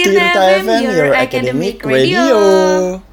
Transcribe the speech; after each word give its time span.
Tirta 0.00 0.64
FM, 0.64 0.96
your 0.96 1.12
academic 1.12 1.84
radio. 1.84 2.40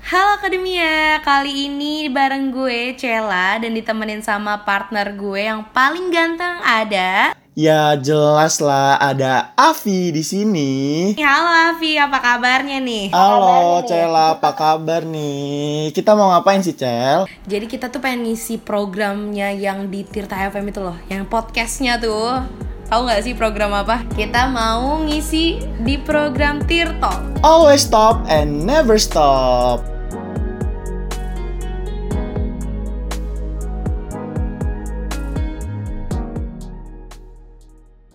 Halo 0.07 0.29
Akademia, 0.39 1.19
kali 1.19 1.67
ini 1.67 2.07
bareng 2.07 2.47
gue 2.47 2.95
Cela 2.95 3.59
dan 3.59 3.75
ditemenin 3.75 4.23
sama 4.23 4.63
partner 4.63 5.11
gue 5.19 5.51
yang 5.51 5.67
paling 5.75 6.07
ganteng 6.15 6.63
ada. 6.63 7.35
Ya 7.59 7.91
jelas 7.99 8.63
lah 8.63 8.95
ada 9.03 9.51
Avi 9.59 10.15
di 10.15 10.23
sini. 10.23 10.71
Halo 11.19 11.75
Avi, 11.75 11.99
apa 11.99 12.23
kabarnya 12.23 12.79
nih? 12.79 13.11
Halo 13.11 13.83
Cela, 13.83 14.39
apa 14.39 14.55
kabar 14.55 15.03
nih? 15.03 15.91
Kita 15.91 16.15
mau 16.15 16.31
ngapain 16.31 16.63
sih 16.63 16.71
Cel? 16.71 17.27
Jadi 17.51 17.67
kita 17.67 17.91
tuh 17.91 17.99
pengen 17.99 18.31
ngisi 18.31 18.63
programnya 18.63 19.51
yang 19.51 19.91
di 19.91 20.07
Tirta 20.07 20.39
FM 20.47 20.71
itu 20.71 20.79
loh, 20.79 20.95
yang 21.11 21.27
podcastnya 21.27 21.99
tuh. 21.99 22.47
Tahu 22.87 23.03
nggak 23.03 23.19
sih 23.19 23.35
program 23.35 23.75
apa? 23.75 24.07
Kita 24.15 24.47
mau 24.47 25.03
ngisi 25.03 25.59
di 25.83 25.99
program 25.99 26.63
Tirto. 26.63 27.11
Always 27.43 27.83
stop 27.83 28.23
and 28.31 28.63
never 28.63 28.95
stop. 28.95 29.83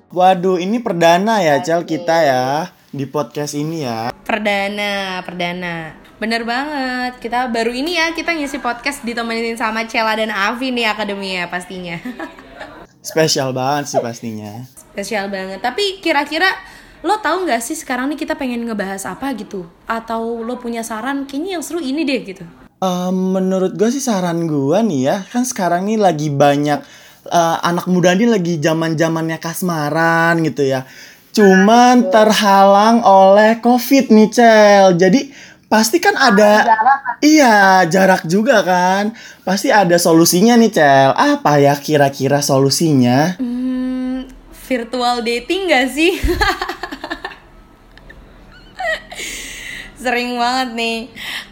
Waduh, 0.09 0.57
ini 0.57 0.81
perdana 0.81 1.45
ya 1.45 1.61
Cel 1.61 1.84
kita 1.84 2.25
ya 2.25 2.73
di 2.89 3.05
podcast 3.05 3.53
ini 3.53 3.84
ya. 3.84 4.09
Perdana, 4.25 5.20
perdana. 5.20 6.01
Bener 6.17 6.48
banget. 6.48 7.20
Kita 7.20 7.53
baru 7.53 7.77
ini 7.77 8.01
ya 8.01 8.17
kita 8.17 8.33
ngisi 8.33 8.57
podcast 8.57 9.05
ditemenin 9.05 9.61
sama 9.61 9.84
Cela 9.84 10.17
dan 10.17 10.33
Avi 10.33 10.73
nih 10.73 10.89
akademia 10.89 11.45
pastinya. 11.53 12.01
Spesial 13.02 13.51
banget 13.51 13.91
sih 13.91 13.98
pastinya. 13.98 14.62
Spesial 14.95 15.27
banget. 15.27 15.59
Tapi 15.59 15.98
kira-kira 15.98 16.47
lo 17.02 17.19
tahu 17.19 17.51
nggak 17.51 17.59
sih 17.59 17.75
sekarang 17.75 18.15
nih 18.15 18.23
kita 18.23 18.38
pengen 18.38 18.62
ngebahas 18.62 19.11
apa 19.11 19.34
gitu? 19.34 19.66
Atau 19.91 20.47
lo 20.47 20.55
punya 20.62 20.87
saran? 20.87 21.27
Kayaknya 21.27 21.59
yang 21.59 21.65
seru 21.66 21.83
ini 21.83 22.06
deh 22.06 22.22
gitu. 22.22 22.47
Eh, 22.83 23.11
menurut 23.11 23.75
gue 23.75 23.91
sih 23.91 24.03
saran 24.03 24.47
gue 24.47 24.78
nih 24.86 25.00
ya, 25.06 25.17
kan 25.27 25.42
sekarang 25.42 25.86
nih 25.91 25.98
lagi 25.98 26.31
banyak 26.31 26.78
eh, 27.27 27.56
anak 27.67 27.91
muda 27.91 28.14
nih 28.14 28.31
lagi 28.31 28.62
zaman 28.62 28.94
zamannya 28.94 29.39
kasmaran 29.42 30.39
gitu 30.47 30.62
ya. 30.62 30.87
Cuman 31.34 32.12
terhalang 32.12 33.03
oleh 33.03 33.59
covid 33.59 34.14
nih 34.14 34.28
Cel. 34.31 34.87
Jadi 34.94 35.33
pasti 35.73 36.05
kan 36.05 36.12
ada 36.12 36.69
iya 37.25 37.81
jarak 37.89 38.28
juga 38.28 38.61
kan. 38.61 39.17
Pasti 39.41 39.73
ada 39.73 39.97
solusinya 39.97 40.53
nih 40.61 40.69
Cel. 40.69 41.11
Apa 41.17 41.56
ya 41.56 41.73
kira-kira 41.81 42.45
solusinya? 42.45 43.41
Hmm, 43.41 44.28
virtual 44.69 45.25
dating 45.25 45.73
gak 45.73 45.89
sih? 45.89 46.12
Sering 50.03 50.34
banget 50.34 50.75
nih. 50.75 50.98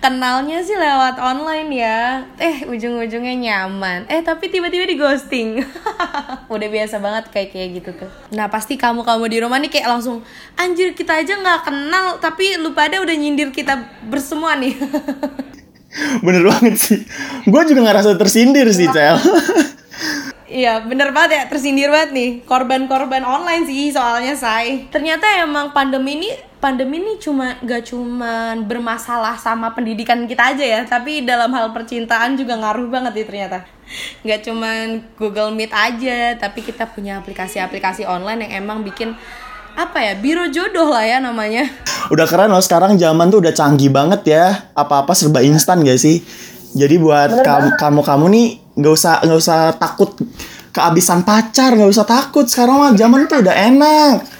Kenalnya 0.02 0.58
sih 0.66 0.74
lewat 0.74 1.22
online 1.22 1.70
ya. 1.70 2.26
Eh 2.34 2.66
ujung-ujungnya 2.66 3.38
nyaman. 3.38 4.10
Eh 4.10 4.26
tapi 4.26 4.50
tiba-tiba 4.50 4.90
di 4.90 4.98
ghosting. 4.98 5.62
Udah 6.54 6.68
biasa 6.68 6.98
banget 6.98 7.30
kayak 7.30 7.54
kayak 7.54 7.68
gitu 7.78 7.90
tuh. 7.94 8.10
Nah 8.34 8.50
pasti 8.50 8.74
kamu-kamu 8.74 9.24
di 9.30 9.38
rumah 9.38 9.62
nih 9.62 9.70
kayak 9.70 9.86
langsung 9.86 10.26
Anjir 10.58 10.92
kita 10.98 11.22
aja 11.22 11.38
nggak 11.38 11.70
kenal 11.70 12.18
Tapi 12.18 12.58
lu 12.58 12.74
pada 12.74 12.98
udah 12.98 13.14
nyindir 13.14 13.54
kita 13.54 13.78
bersemua 14.10 14.58
nih. 14.58 14.74
Bener 16.26 16.42
banget 16.42 16.74
sih. 16.74 17.00
Gue 17.46 17.62
juga 17.66 17.86
ngerasa 17.86 18.18
tersindir 18.18 18.66
sih 18.74 18.90
Cel. 18.90 19.18
Iya 20.50 20.82
bener 20.82 21.14
banget 21.14 21.30
ya 21.38 21.42
tersindir 21.46 21.94
banget 21.94 22.10
nih. 22.10 22.30
Korban-korban 22.42 23.22
online 23.22 23.70
sih 23.70 23.94
soalnya 23.94 24.34
say. 24.34 24.90
Ternyata 24.90 25.46
emang 25.46 25.70
pandemi 25.70 26.18
ini 26.18 26.30
pandemi 26.60 27.00
ini 27.00 27.16
cuma 27.16 27.56
gak 27.64 27.88
cuman 27.88 28.68
bermasalah 28.68 29.40
sama 29.40 29.72
pendidikan 29.72 30.28
kita 30.28 30.52
aja 30.54 30.64
ya 30.64 30.80
tapi 30.84 31.24
dalam 31.24 31.48
hal 31.56 31.72
percintaan 31.72 32.36
juga 32.36 32.60
ngaruh 32.60 32.86
banget 32.92 33.16
nih 33.16 33.26
ternyata. 33.26 33.58
Nggak 34.22 34.40
cuman 34.46 34.84
Google 35.18 35.50
Meet 35.56 35.72
aja 35.72 36.36
tapi 36.36 36.62
kita 36.62 36.86
punya 36.86 37.18
aplikasi-aplikasi 37.18 38.06
online 38.06 38.46
yang 38.46 38.62
emang 38.62 38.84
bikin 38.86 39.16
apa 39.74 39.98
ya 40.04 40.12
biro 40.20 40.46
jodoh 40.52 40.92
lah 40.92 41.02
ya 41.02 41.18
namanya. 41.18 41.64
Udah 42.12 42.28
keren 42.28 42.52
loh 42.52 42.62
sekarang 42.62 43.00
zaman 43.00 43.32
tuh 43.32 43.40
udah 43.40 43.56
canggih 43.56 43.90
banget 43.90 44.20
ya. 44.28 44.70
Apa-apa 44.76 45.16
serba 45.16 45.40
instan 45.40 45.80
gak 45.80 45.98
sih? 45.98 46.20
Jadi 46.76 47.00
buat 47.00 47.40
kamu 47.42 47.80
kamu 47.80 48.00
kamu 48.04 48.24
nih 48.30 48.46
nggak 48.78 48.94
usah 48.94 49.24
nggak 49.26 49.40
usah 49.42 49.74
takut 49.74 50.14
kehabisan 50.70 51.26
pacar 51.26 51.72
nggak 51.72 51.88
usah 51.88 52.06
takut. 52.06 52.46
Sekarang 52.46 52.78
mah 52.78 52.92
zaman 52.94 53.26
tuh 53.26 53.40
udah 53.42 53.56
enak 53.56 54.39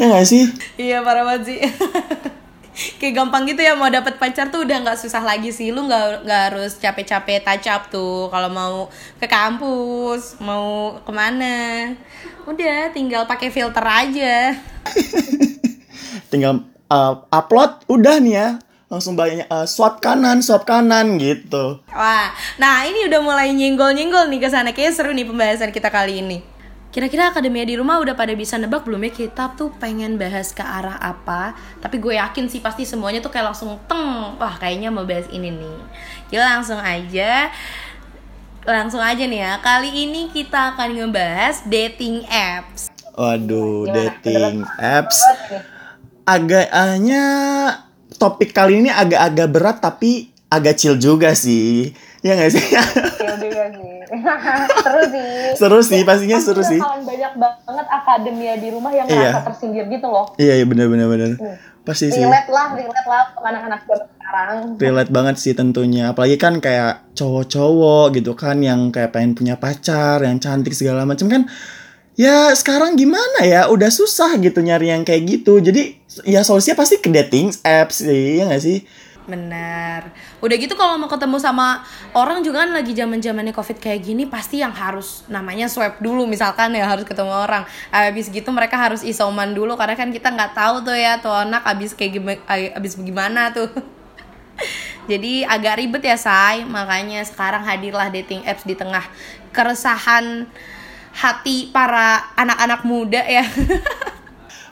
ya 0.00 0.06
gak 0.10 0.26
sih 0.26 0.44
Iya 0.74 1.06
parah 1.06 1.22
banget 1.22 1.42
sih. 1.46 1.58
Kayak 2.98 3.22
gampang 3.22 3.46
gitu 3.46 3.62
ya 3.62 3.78
mau 3.78 3.86
dapet 3.86 4.18
pacar 4.18 4.50
tuh 4.50 4.66
udah 4.66 4.82
nggak 4.82 4.98
susah 4.98 5.22
lagi 5.22 5.54
sih. 5.54 5.70
Lu 5.70 5.86
nggak 5.86 6.26
nggak 6.26 6.42
harus 6.50 6.74
capek-capek 6.82 7.46
touch 7.46 7.70
up 7.70 7.86
tuh 7.86 8.26
kalau 8.34 8.50
mau 8.50 8.74
ke 9.22 9.30
kampus, 9.30 10.42
mau 10.42 10.98
ke 10.98 11.12
mana. 11.14 11.94
Udah 12.50 12.90
tinggal 12.90 13.30
pakai 13.30 13.54
filter 13.54 13.86
aja. 13.86 14.58
tinggal 16.34 16.66
uh, 16.90 17.22
upload 17.30 17.86
udah 17.86 18.18
nih 18.18 18.34
ya 18.34 18.48
langsung 18.90 19.18
banyak 19.18 19.48
uh, 19.50 19.66
swipe 19.66 19.98
kanan 19.98 20.38
swipe 20.44 20.68
kanan 20.68 21.18
gitu 21.18 21.82
Wah, 21.90 22.30
nah 22.60 22.86
ini 22.86 23.10
udah 23.10 23.20
mulai 23.22 23.50
nyenggol-nyenggol 23.50 24.30
nih 24.30 24.38
ke 24.42 24.48
sana. 24.50 24.70
Kayaknya 24.70 24.92
seru 24.94 25.10
nih 25.14 25.26
pembahasan 25.26 25.70
kita 25.74 25.90
kali 25.90 26.22
ini. 26.22 26.53
Kira-kira 26.94 27.34
akademia 27.34 27.66
di 27.66 27.74
rumah 27.74 27.98
udah 27.98 28.14
pada 28.14 28.30
bisa 28.38 28.54
nebak 28.54 28.86
belum 28.86 29.02
ya 29.10 29.26
kita 29.26 29.58
tuh 29.58 29.74
pengen 29.82 30.14
bahas 30.14 30.54
ke 30.54 30.62
arah 30.62 30.94
apa? 30.94 31.50
Tapi 31.82 31.98
gue 31.98 32.14
yakin 32.14 32.46
sih 32.46 32.62
pasti 32.62 32.86
semuanya 32.86 33.18
tuh 33.18 33.34
kayak 33.34 33.50
langsung 33.50 33.74
teng. 33.90 34.38
Wah, 34.38 34.54
kayaknya 34.62 34.94
mau 34.94 35.02
bahas 35.02 35.26
ini 35.34 35.50
nih. 35.50 35.78
Jadi 36.30 36.38
langsung 36.38 36.78
aja 36.78 37.50
langsung 38.62 39.02
aja 39.02 39.26
nih 39.26 39.42
ya. 39.42 39.58
Kali 39.58 39.90
ini 39.90 40.30
kita 40.30 40.78
akan 40.78 40.94
ngebahas 40.94 41.66
dating 41.66 42.22
apps. 42.30 42.94
waduh 43.14 43.86
dating 43.86 44.66
apps 44.74 45.22
agaknya 46.26 47.22
topik 48.18 48.50
kali 48.50 48.82
ini 48.82 48.90
agak-agak 48.90 49.48
berat 49.54 49.78
tapi 49.78 50.34
agak 50.50 50.74
chill 50.74 50.98
juga 50.98 51.30
sih 51.30 51.94
ya 52.26 52.34
nggak 52.34 52.50
sih 52.50 52.64
Iya 52.64 53.34
juga 53.38 53.64
sih. 53.70 54.03
seru 54.84 55.02
sih. 55.06 55.28
seru 55.54 55.78
sih 55.80 56.00
pastinya 56.02 56.38
seru 56.38 56.62
sih 56.62 56.80
banyak 56.80 57.32
banget 57.36 57.86
akademia 57.88 58.54
di 58.56 58.68
rumah 58.68 58.90
yang 58.90 59.06
Iya. 59.06 59.30
ngerasa 59.30 59.40
tersindir 59.44 59.86
gitu 59.86 60.06
loh. 60.06 60.32
iya 60.36 60.56
iya 60.56 60.66
benar 60.66 60.88
benar 60.88 61.06
benar 61.06 61.30
pasti 61.82 62.08
sih 62.08 62.20
Relate 62.20 62.48
lah, 62.48 62.72
relate 62.72 63.04
lah 63.04 63.22
anak-anak 63.38 63.80
sekarang. 63.84 64.56
relate 64.76 65.10
banget 65.10 65.36
sih 65.36 65.52
tentunya 65.52 66.10
apalagi 66.10 66.36
kan 66.36 66.56
kayak 66.56 67.04
cowok-cowok 67.12 68.16
gitu 68.16 68.32
kan 68.32 68.58
yang 68.58 68.88
kayak 68.88 69.12
pengen 69.12 69.36
punya 69.36 69.54
pacar 69.54 70.18
yang 70.20 70.40
cantik 70.40 70.72
segala 70.72 71.04
macam 71.04 71.28
kan 71.28 71.44
ya 72.14 72.50
sekarang 72.50 72.94
gimana 72.94 73.42
ya 73.42 73.66
udah 73.66 73.90
susah 73.90 74.38
gitu 74.38 74.62
nyari 74.62 74.90
yang 74.90 75.02
kayak 75.02 75.28
gitu 75.28 75.58
jadi 75.58 75.98
ya 76.22 76.40
solusinya 76.40 76.78
pasti 76.78 76.98
ke 76.98 77.10
dating 77.10 77.50
apps 77.60 78.00
sih 78.00 78.38
ya 78.38 78.46
nggak 78.46 78.62
sih 78.62 78.86
Benar. 79.24 80.12
Udah 80.44 80.56
gitu 80.60 80.76
kalau 80.76 81.00
mau 81.00 81.08
ketemu 81.08 81.40
sama 81.40 81.80
orang 82.12 82.44
juga 82.44 82.64
kan 82.64 82.76
lagi 82.76 82.92
zaman 82.92 83.24
zamannya 83.24 83.56
covid 83.56 83.80
kayak 83.80 84.04
gini 84.04 84.28
pasti 84.28 84.60
yang 84.60 84.72
harus 84.76 85.24
namanya 85.32 85.64
swipe 85.64 85.96
dulu 86.04 86.28
misalkan 86.28 86.76
ya 86.76 86.84
harus 86.84 87.08
ketemu 87.08 87.32
orang. 87.32 87.64
Habis 87.88 88.28
gitu 88.28 88.52
mereka 88.52 88.76
harus 88.76 89.00
isoman 89.00 89.56
dulu 89.56 89.80
karena 89.80 89.96
kan 89.96 90.12
kita 90.12 90.28
nggak 90.28 90.52
tahu 90.52 90.84
tuh 90.84 90.96
ya 90.96 91.16
tuh 91.24 91.32
anak 91.32 91.64
abis 91.64 91.96
kayak 91.96 92.12
gimana 92.20 92.40
abis 92.76 92.92
gimana 93.00 93.48
tuh. 93.52 93.68
Jadi 95.10 95.44
agak 95.44 95.80
ribet 95.80 96.04
ya 96.04 96.16
say, 96.16 96.64
makanya 96.64 97.20
sekarang 97.24 97.64
hadirlah 97.64 98.08
dating 98.08 98.44
apps 98.48 98.64
di 98.64 98.72
tengah 98.72 99.04
keresahan 99.52 100.48
hati 101.12 101.68
para 101.72 102.28
anak-anak 102.36 102.80
muda 102.84 103.20
ya. 103.24 103.44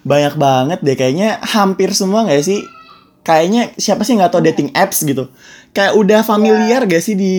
banyak 0.02 0.34
banget 0.34 0.78
deh 0.82 0.96
kayaknya 0.98 1.38
hampir 1.38 1.94
semua 1.94 2.26
nggak 2.26 2.42
sih 2.42 2.58
kayaknya 3.22 3.74
siapa 3.78 4.02
sih 4.06 4.14
nggak 4.18 4.30
tahu 4.34 4.42
dating 4.42 4.70
apps 4.74 5.02
gitu. 5.02 5.30
Kayak 5.72 5.96
udah 5.96 6.20
familiar 6.20 6.84
gak 6.84 7.00
sih 7.00 7.16
di 7.16 7.34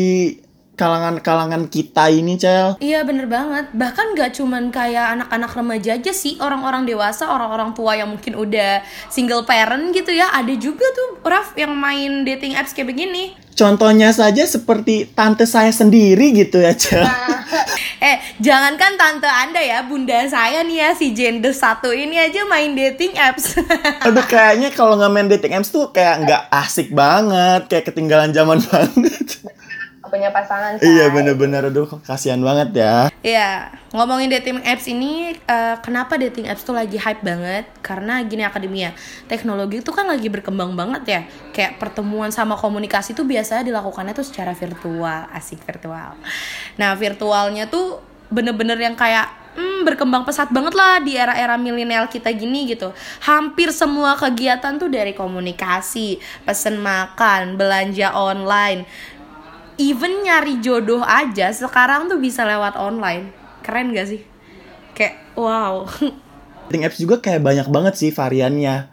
kalangan-kalangan 0.73 1.69
kita 1.69 2.09
ini 2.09 2.33
cel. 2.35 2.75
Iya 2.81 3.05
bener 3.05 3.29
banget. 3.29 3.69
Bahkan 3.73 4.17
gak 4.17 4.41
cuman 4.41 4.73
kayak 4.73 5.19
anak-anak 5.19 5.51
remaja 5.53 5.89
aja 5.97 6.11
sih. 6.11 6.41
Orang-orang 6.41 6.89
dewasa, 6.89 7.29
orang-orang 7.29 7.77
tua 7.77 7.93
yang 7.93 8.09
mungkin 8.09 8.33
udah 8.33 8.81
single 9.13 9.45
parent 9.45 9.93
gitu 9.93 10.09
ya. 10.09 10.33
Ada 10.33 10.53
juga 10.57 10.85
tuh 10.93 11.21
Raf 11.21 11.53
yang 11.53 11.77
main 11.77 12.25
dating 12.25 12.57
apps 12.57 12.73
kayak 12.73 12.89
begini. 12.89 13.37
Contohnya 13.53 14.09
saja 14.09 14.49
seperti 14.49 15.13
tante 15.13 15.45
saya 15.45 15.69
sendiri 15.69 16.33
gitu 16.33 16.57
ya 16.61 16.73
cel. 16.73 17.05
Eh 18.03 18.19
jangankan 18.43 18.99
tante 18.99 19.31
anda 19.31 19.63
ya 19.63 19.87
Bunda 19.87 20.27
saya 20.27 20.59
nih 20.67 20.75
ya 20.75 20.89
si 20.91 21.15
gender 21.15 21.55
satu 21.55 21.95
ini 21.95 22.19
aja 22.19 22.43
main 22.43 22.75
dating 22.75 23.15
apps. 23.15 23.55
Aduh 24.05 24.27
kayaknya 24.27 24.75
kalau 24.75 24.99
nggak 24.99 25.13
main 25.13 25.31
dating 25.31 25.55
apps 25.55 25.71
tuh 25.71 25.87
kayak 25.95 26.27
nggak 26.27 26.41
asik 26.51 26.91
banget, 26.91 27.71
kayak 27.71 27.87
ketinggalan 27.87 28.35
zaman 28.35 28.59
banget. 28.67 29.39
Punya 30.13 30.29
pasangan. 30.29 30.77
Iya 30.77 31.09
Say. 31.09 31.13
bener-bener 31.17 31.73
aduh 31.73 31.89
kasihan 32.05 32.37
banget 32.37 32.85
ya. 32.85 33.09
Iya, 33.25 33.73
ngomongin 33.89 34.29
dating 34.29 34.61
apps 34.61 34.85
ini, 34.85 35.33
eh, 35.33 35.75
kenapa 35.81 36.21
dating 36.21 36.45
apps 36.45 36.61
tuh 36.61 36.77
lagi 36.77 37.01
hype 37.01 37.25
banget? 37.25 37.65
Karena 37.81 38.21
gini 38.21 38.45
akademia, 38.45 38.93
teknologi 39.25 39.81
itu 39.81 39.89
kan 39.89 40.05
lagi 40.05 40.29
berkembang 40.29 40.77
banget 40.77 41.03
ya. 41.09 41.21
Kayak 41.49 41.81
pertemuan 41.81 42.29
sama 42.29 42.53
komunikasi 42.53 43.17
tuh 43.17 43.25
biasanya 43.25 43.65
dilakukannya 43.65 44.13
tuh 44.13 44.27
secara 44.27 44.53
virtual, 44.53 45.25
asik 45.33 45.65
virtual. 45.65 46.13
Nah 46.77 46.93
virtualnya 46.93 47.65
tuh 47.65 48.05
bener-bener 48.29 48.77
yang 48.77 48.93
kayak 48.93 49.43
hmm, 49.53 49.85
berkembang 49.85 50.25
pesat 50.25 50.49
banget 50.49 50.73
lah 50.73 50.99
di 51.01 51.13
era-era 51.13 51.55
milenial 51.57 52.09
kita 52.09 52.33
gini 52.33 52.69
gitu. 52.69 52.91
Hampir 53.23 53.69
semua 53.69 54.17
kegiatan 54.17 54.75
tuh 54.77 54.89
dari 54.89 55.13
komunikasi, 55.13 56.17
pesen 56.43 56.81
makan, 56.81 57.55
belanja 57.55 58.13
online, 58.13 58.85
even 59.77 60.23
nyari 60.25 60.61
jodoh 60.61 61.01
aja 61.01 61.49
sekarang 61.53 62.09
tuh 62.09 62.19
bisa 62.21 62.45
lewat 62.45 62.77
online. 62.77 63.33
Keren 63.63 63.95
gak 63.95 64.07
sih? 64.09 64.21
Kayak 64.93 65.23
wow. 65.33 65.87
Dating 66.69 66.83
apps 66.89 66.97
juga 66.97 67.21
kayak 67.21 67.41
banyak 67.43 67.67
banget 67.69 67.93
sih 67.99 68.09
variannya. 68.09 68.89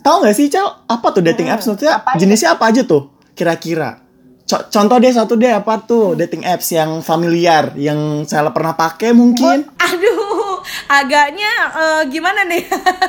Tahu 0.00 0.16
nggak 0.24 0.36
sih 0.38 0.48
Cel? 0.48 0.64
Apa 0.88 1.12
tuh 1.12 1.20
dating 1.20 1.52
apps? 1.52 1.68
Maksudnya 1.68 2.00
apa 2.00 2.16
jenisnya 2.16 2.56
apa 2.56 2.72
aja 2.72 2.86
tuh? 2.86 3.12
Kira-kira? 3.36 4.00
Co- 4.48 4.64
contoh 4.66 4.96
deh 4.96 5.12
satu 5.12 5.36
deh 5.36 5.52
apa 5.52 5.82
tuh 5.84 6.16
dating 6.16 6.42
apps 6.46 6.72
yang 6.72 7.04
familiar, 7.04 7.74
yang 7.76 8.24
saya 8.24 8.48
pernah 8.48 8.74
pakai 8.74 9.12
mungkin? 9.12 9.68
Aduh, 9.76 10.62
agaknya 10.88 11.52
eh, 11.68 12.02
gimana 12.08 12.48
nih? 12.48 12.64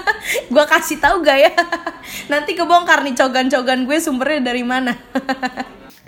gua 0.54 0.68
kasih 0.68 1.00
tahu 1.00 1.24
gak 1.24 1.40
ya? 1.40 1.54
Nanti 2.32 2.60
kebongkar 2.60 3.08
nih 3.08 3.16
cogan-cogan 3.16 3.88
gue 3.88 3.98
sumbernya 4.04 4.52
dari 4.52 4.66
mana? 4.68 4.92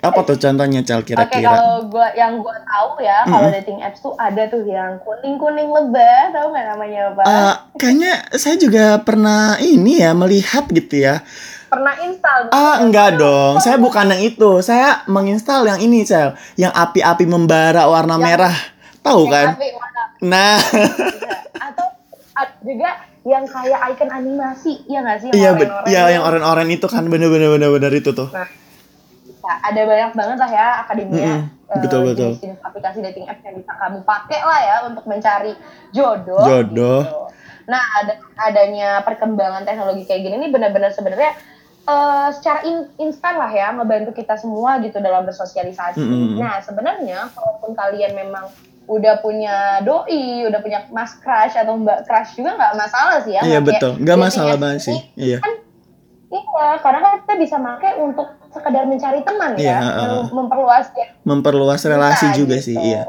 Apa 0.04 0.20
tuh 0.28 0.36
contohnya 0.36 0.80
Cel 0.84 1.00
Oke, 1.00 1.16
kira-kira? 1.16 1.48
kalau 1.48 1.88
gua 1.88 2.12
yang 2.12 2.38
gua 2.44 2.56
tahu 2.60 3.00
ya, 3.00 3.24
kalau 3.24 3.48
dating 3.48 3.80
apps 3.80 4.04
tuh 4.04 4.12
ada 4.20 4.44
tuh 4.52 4.60
yang 4.68 5.00
kuning-kuning 5.00 5.72
lebah, 5.72 6.30
tahu 6.30 6.52
nggak 6.52 6.66
namanya 6.76 7.00
apa? 7.10 7.22
Eh, 7.24 7.54
kayaknya 7.80 8.12
saya 8.36 8.56
juga 8.60 9.00
pernah 9.00 9.56
ini 9.58 10.04
ya 10.04 10.12
melihat 10.12 10.68
gitu 10.68 10.94
ya. 11.00 11.24
Pernah 11.72 11.94
install? 12.04 12.52
Ah 12.52 12.84
enggak 12.84 13.16
dong, 13.16 13.58
saya 13.64 13.80
bukan 13.80 14.12
yang 14.12 14.22
itu. 14.22 14.60
Saya 14.60 15.02
menginstal 15.08 15.64
yang 15.64 15.80
ini 15.80 16.04
Cel, 16.04 16.36
yang 16.60 16.70
api-api 16.70 17.24
membara 17.24 17.88
warna 17.88 18.20
merah. 18.20 18.54
Tahu 19.00 19.22
kan? 19.28 19.56
Tapi 19.56 19.68
mana? 19.72 20.02
Nah, 20.24 20.56
Juga. 20.60 21.32
Atau 21.60 21.86
juga 22.64 22.90
yang 23.24 23.44
kayak 23.48 23.80
icon 23.92 24.10
animasi, 24.12 24.84
ya 24.84 25.00
nggak 25.00 25.18
sih? 25.20 25.28
Yang 25.32 25.40
iya 25.40 25.50
oren-oren 25.52 25.88
ya 25.88 26.02
yang 26.12 26.22
oren-oren 26.28 26.68
itu 26.68 26.86
kan 26.88 27.08
bener-bener 27.08 27.48
bener-bener 27.56 27.92
itu 27.96 28.12
tuh. 28.12 28.28
Nah, 28.28 28.48
bisa. 29.44 29.68
ada 29.68 29.80
banyak 29.84 30.10
banget 30.16 30.38
lah 30.40 30.50
ya 30.50 30.68
akademia. 30.80 31.24
Mm-mm, 31.24 31.40
betul, 31.84 32.00
betul. 32.08 32.30
jenis 32.40 32.60
aplikasi 32.64 32.98
dating 33.04 33.28
apps 33.28 33.44
yang 33.44 33.56
bisa 33.60 33.72
kamu 33.76 33.98
pakai 34.08 34.40
lah 34.40 34.60
ya 34.64 34.76
untuk 34.88 35.04
mencari 35.04 35.52
jodoh. 35.92 36.44
Jodoh. 36.44 37.02
gitu. 37.04 37.20
Nah, 37.64 37.80
ada 37.80 38.12
adanya 38.40 39.00
perkembangan 39.04 39.64
teknologi 39.64 40.04
kayak 40.04 40.20
gini 40.28 40.36
nih 40.36 40.50
benar-benar 40.52 40.92
sebenarnya 40.92 41.32
eh, 41.84 42.28
secara 42.32 42.64
in- 42.64 42.92
instan 43.00 43.36
lah 43.36 43.48
ya 43.52 43.72
ngebantu 43.72 44.16
kita 44.16 44.36
semua 44.40 44.80
gitu 44.80 45.00
dalam 45.00 45.24
bersosialisasi. 45.28 46.00
Mm-mm. 46.00 46.40
Nah, 46.40 46.60
sebenarnya 46.64 47.28
kalaupun 47.32 47.76
kalian 47.76 48.12
memang 48.16 48.48
udah 48.84 49.16
punya 49.24 49.80
doi, 49.80 50.44
udah 50.44 50.60
punya 50.60 50.84
mas 50.92 51.16
crush 51.24 51.56
atau 51.56 51.72
mbak 51.80 52.04
crush 52.04 52.36
juga 52.36 52.52
nggak 52.52 52.72
masalah 52.76 53.16
sih 53.24 53.32
ya. 53.32 53.40
Iya 53.40 53.64
betul, 53.64 53.96
nggak 53.96 54.18
masalah 54.20 54.60
banget 54.60 54.80
ini. 54.80 54.84
sih. 54.84 54.98
Iya. 55.16 55.38
Kan 55.40 55.64
Iya, 56.34 56.66
karena 56.82 56.98
kan 56.98 57.12
kita 57.22 57.34
bisa 57.38 57.56
pakai 57.62 57.92
untuk 57.94 58.26
sekedar 58.54 58.86
mencari 58.86 59.20
teman 59.20 59.50
Iya, 59.58 59.66
ya, 59.74 59.78
mem- 59.82 60.30
memperluas 60.30 60.86
ya. 60.94 61.06
Memperluas 61.26 61.82
relasi 61.82 62.26
Kita, 62.30 62.38
juga 62.38 62.56
gitu. 62.56 62.66
sih, 62.70 62.76
iya. 62.78 63.02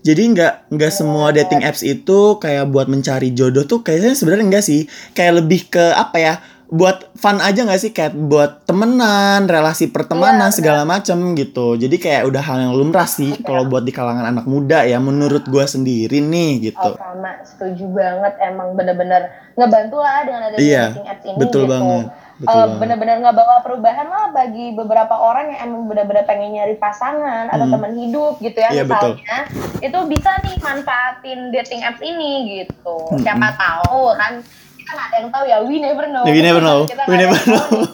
Jadi 0.00 0.22
nggak 0.32 0.54
nggak 0.68 0.92
semua 0.92 1.32
dating 1.32 1.64
apps 1.64 1.80
itu 1.80 2.18
kayak 2.36 2.68
buat 2.68 2.84
mencari 2.86 3.32
jodoh 3.32 3.64
tuh 3.64 3.80
kayaknya 3.80 4.12
sebenarnya 4.12 4.46
enggak 4.46 4.64
sih. 4.64 4.84
Kayak 5.10 5.40
lebih 5.40 5.66
ke 5.68 5.84
apa 5.90 6.18
ya? 6.20 6.34
Buat 6.70 7.10
fun 7.18 7.42
aja 7.42 7.66
nggak 7.66 7.82
sih 7.82 7.90
kayak 7.90 8.14
buat 8.14 8.62
temenan, 8.62 9.50
relasi 9.50 9.90
pertemanan 9.90 10.48
Iya, 10.48 10.54
segala 10.54 10.82
macem 10.86 11.18
gitu. 11.34 11.74
Jadi 11.74 11.98
kayak 11.98 12.30
udah 12.30 12.38
hal 12.38 12.62
yang 12.62 12.72
lumrah 12.72 13.10
sih 13.10 13.42
kalau 13.42 13.66
buat 13.66 13.82
di 13.82 13.90
kalangan 13.90 14.22
anak 14.22 14.46
muda 14.46 14.86
ya 14.86 15.02
menurut 15.02 15.42
gua 15.50 15.66
sendiri 15.66 16.22
nih 16.22 16.70
gitu. 16.70 16.78
Oh, 16.78 16.94
sama, 16.94 17.42
setuju 17.42 17.90
banget. 17.90 18.38
Emang 18.38 18.78
bener-bener 18.78 19.34
ngebantu 19.58 19.98
lah 19.98 20.22
dengan 20.22 20.40
adanya 20.46 20.62
Iya, 20.62 20.84
dating 20.94 21.08
apps 21.10 21.24
ini 21.26 21.36
betul 21.36 21.62
gitu. 21.66 21.72
banget, 21.74 22.06
betul 22.40 22.48
Eh, 22.50 22.56
banget. 22.58 22.76
bener-bener 22.78 23.16
nggak 23.20 23.36
bawa 23.36 23.56
perubahan 23.60 24.06
lah 24.06 24.24
bagi 24.30 24.72
beberapa 24.72 25.12
orang 25.12 25.52
yang 25.52 25.60
emang 25.66 25.82
bener-bener 25.86 26.24
pengen 26.24 26.50
nyari 26.52 26.74
pasangan 26.74 27.46
atau 27.46 27.62
Hmm. 27.62 27.74
teman 27.74 27.92
hidup 27.94 28.34
gitu 28.38 28.58
ya 28.58 28.70
Iya, 28.70 28.84
betul. 28.84 29.12
misalnya 29.14 29.38
itu 29.78 29.98
bisa 30.08 30.30
nih 30.40 30.56
manfaatin 30.58 31.38
dating 31.50 31.80
apps 31.82 32.00
ini 32.00 32.32
gitu 32.58 32.96
Hmm, 33.06 33.20
siapa 33.20 33.52
tahu 33.54 34.12
kan 34.14 34.40
kita 34.74 34.90
nggak 34.90 35.06
ada 35.06 35.16
yang 35.18 35.30
tahu 35.30 35.44
ya 35.46 35.56
we 35.60 35.76
never 35.78 36.04
know 36.06 36.24
We 36.24 36.40
never 36.40 36.58
know. 36.58 36.80
Kita 36.84 37.02
We 37.04 37.14
never 37.14 37.36
yang 37.36 37.44
tahu 37.46 37.76
know. 37.76 37.88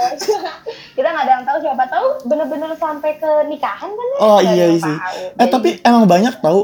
kita 0.96 1.06
nggak 1.06 1.22
ada 1.22 1.32
yang 1.32 1.44
tahu 1.44 1.58
siapa 1.60 1.84
tahu 1.86 2.06
bener-bener 2.24 2.70
sampai 2.74 3.14
ke 3.14 3.30
nikahan 3.46 3.88
kan 3.88 4.08
Oh 4.18 4.40
iya 4.40 4.72
sih. 4.72 4.80
tahu. 4.80 5.20
Eh 5.30 5.36
Jadi- 5.38 5.52
tapi 5.52 5.68
emang 5.82 6.04
banyak 6.04 6.34
tahu. 6.36 6.60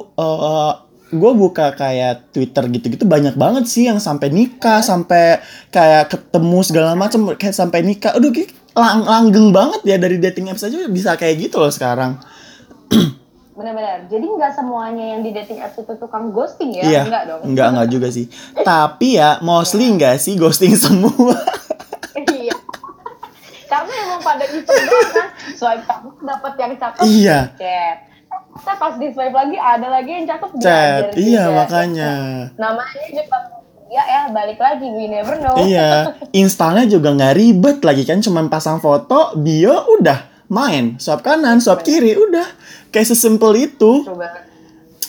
Gue 1.17 1.33
buka 1.33 1.73
kayak 1.73 2.31
Twitter 2.31 2.65
gitu-gitu 2.69 3.05
banyak 3.05 3.35
banget 3.35 3.65
sih 3.65 3.85
yang 3.85 3.97
sampai 3.97 4.29
nikah, 4.29 4.81
sampai 4.81 5.41
kayak 5.69 6.09
ketemu 6.09 6.59
segala 6.61 6.93
macam, 6.93 7.33
kayak 7.33 7.53
sampai 7.53 7.81
nikah. 7.81 8.13
Aduh, 8.13 8.31
kayak 8.31 8.53
lang- 8.73 9.03
langgeng 9.03 9.51
banget 9.51 9.81
ya 9.83 9.97
dari 9.97 10.17
dating 10.17 10.47
apps 10.47 10.63
aja 10.63 10.85
bisa 10.87 11.15
kayak 11.15 11.41
gitu 11.43 11.57
loh 11.57 11.69
sekarang. 11.69 12.21
Benar-benar. 13.53 14.05
Jadi 14.07 14.27
nggak 14.29 14.53
semuanya 14.53 15.17
yang 15.17 15.21
di 15.21 15.33
dating 15.33 15.59
apps 15.59 15.81
itu 15.81 15.93
tukang 15.97 16.29
ghosting 16.29 16.77
ya? 16.77 16.85
iya. 16.85 17.03
Enggak 17.03 17.25
dong. 17.25 17.41
Enggak 17.43 17.67
enggak 17.73 17.89
juga 17.89 18.09
sih. 18.11 18.29
Tapi 18.55 19.17
ya 19.17 19.41
mostly 19.41 19.89
enggak 19.89 20.21
sih 20.21 20.37
ghosting 20.37 20.77
semua. 20.77 21.33
iya. 22.37 22.53
Karena 23.67 23.93
emang 24.05 24.21
pada 24.21 24.45
itu 24.45 24.61
kan 24.63 25.27
swipe 25.57 25.83
kanan 25.83 26.13
dapat 26.21 26.53
yang 26.55 26.73
cakep 26.77 27.03
Iya. 27.03 27.39
chat. 27.57 27.97
Kita 28.57 28.75
pas 28.77 28.95
di 28.97 29.09
swipe 29.13 29.37
lagi 29.37 29.57
ada 29.61 29.87
lagi 29.89 30.11
yang 30.11 30.25
cakep 30.27 30.51
Chat. 30.61 31.03
Iya 31.15 31.45
juga. 31.49 31.57
makanya. 31.63 32.13
Namanya 32.57 33.05
juga 33.13 33.39
ya 33.87 34.03
ya 34.03 34.23
balik 34.35 34.59
lagi 34.59 34.87
we 34.91 35.07
never 35.07 35.39
know. 35.39 35.55
Iya, 35.55 36.17
installnya 36.43 36.91
juga 36.91 37.15
nggak 37.15 37.35
ribet 37.39 37.79
lagi 37.87 38.03
kan, 38.03 38.19
cuman 38.19 38.51
pasang 38.51 38.83
foto, 38.83 39.39
bio, 39.39 39.87
udah 39.99 40.47
main, 40.51 40.99
swipe 40.99 41.23
kanan, 41.23 41.63
swipe 41.63 41.87
kiri, 41.87 42.19
udah 42.19 42.47
kayak 42.91 43.07
sesimpel 43.07 43.55
itu. 43.55 44.03
Banget. 44.07 44.47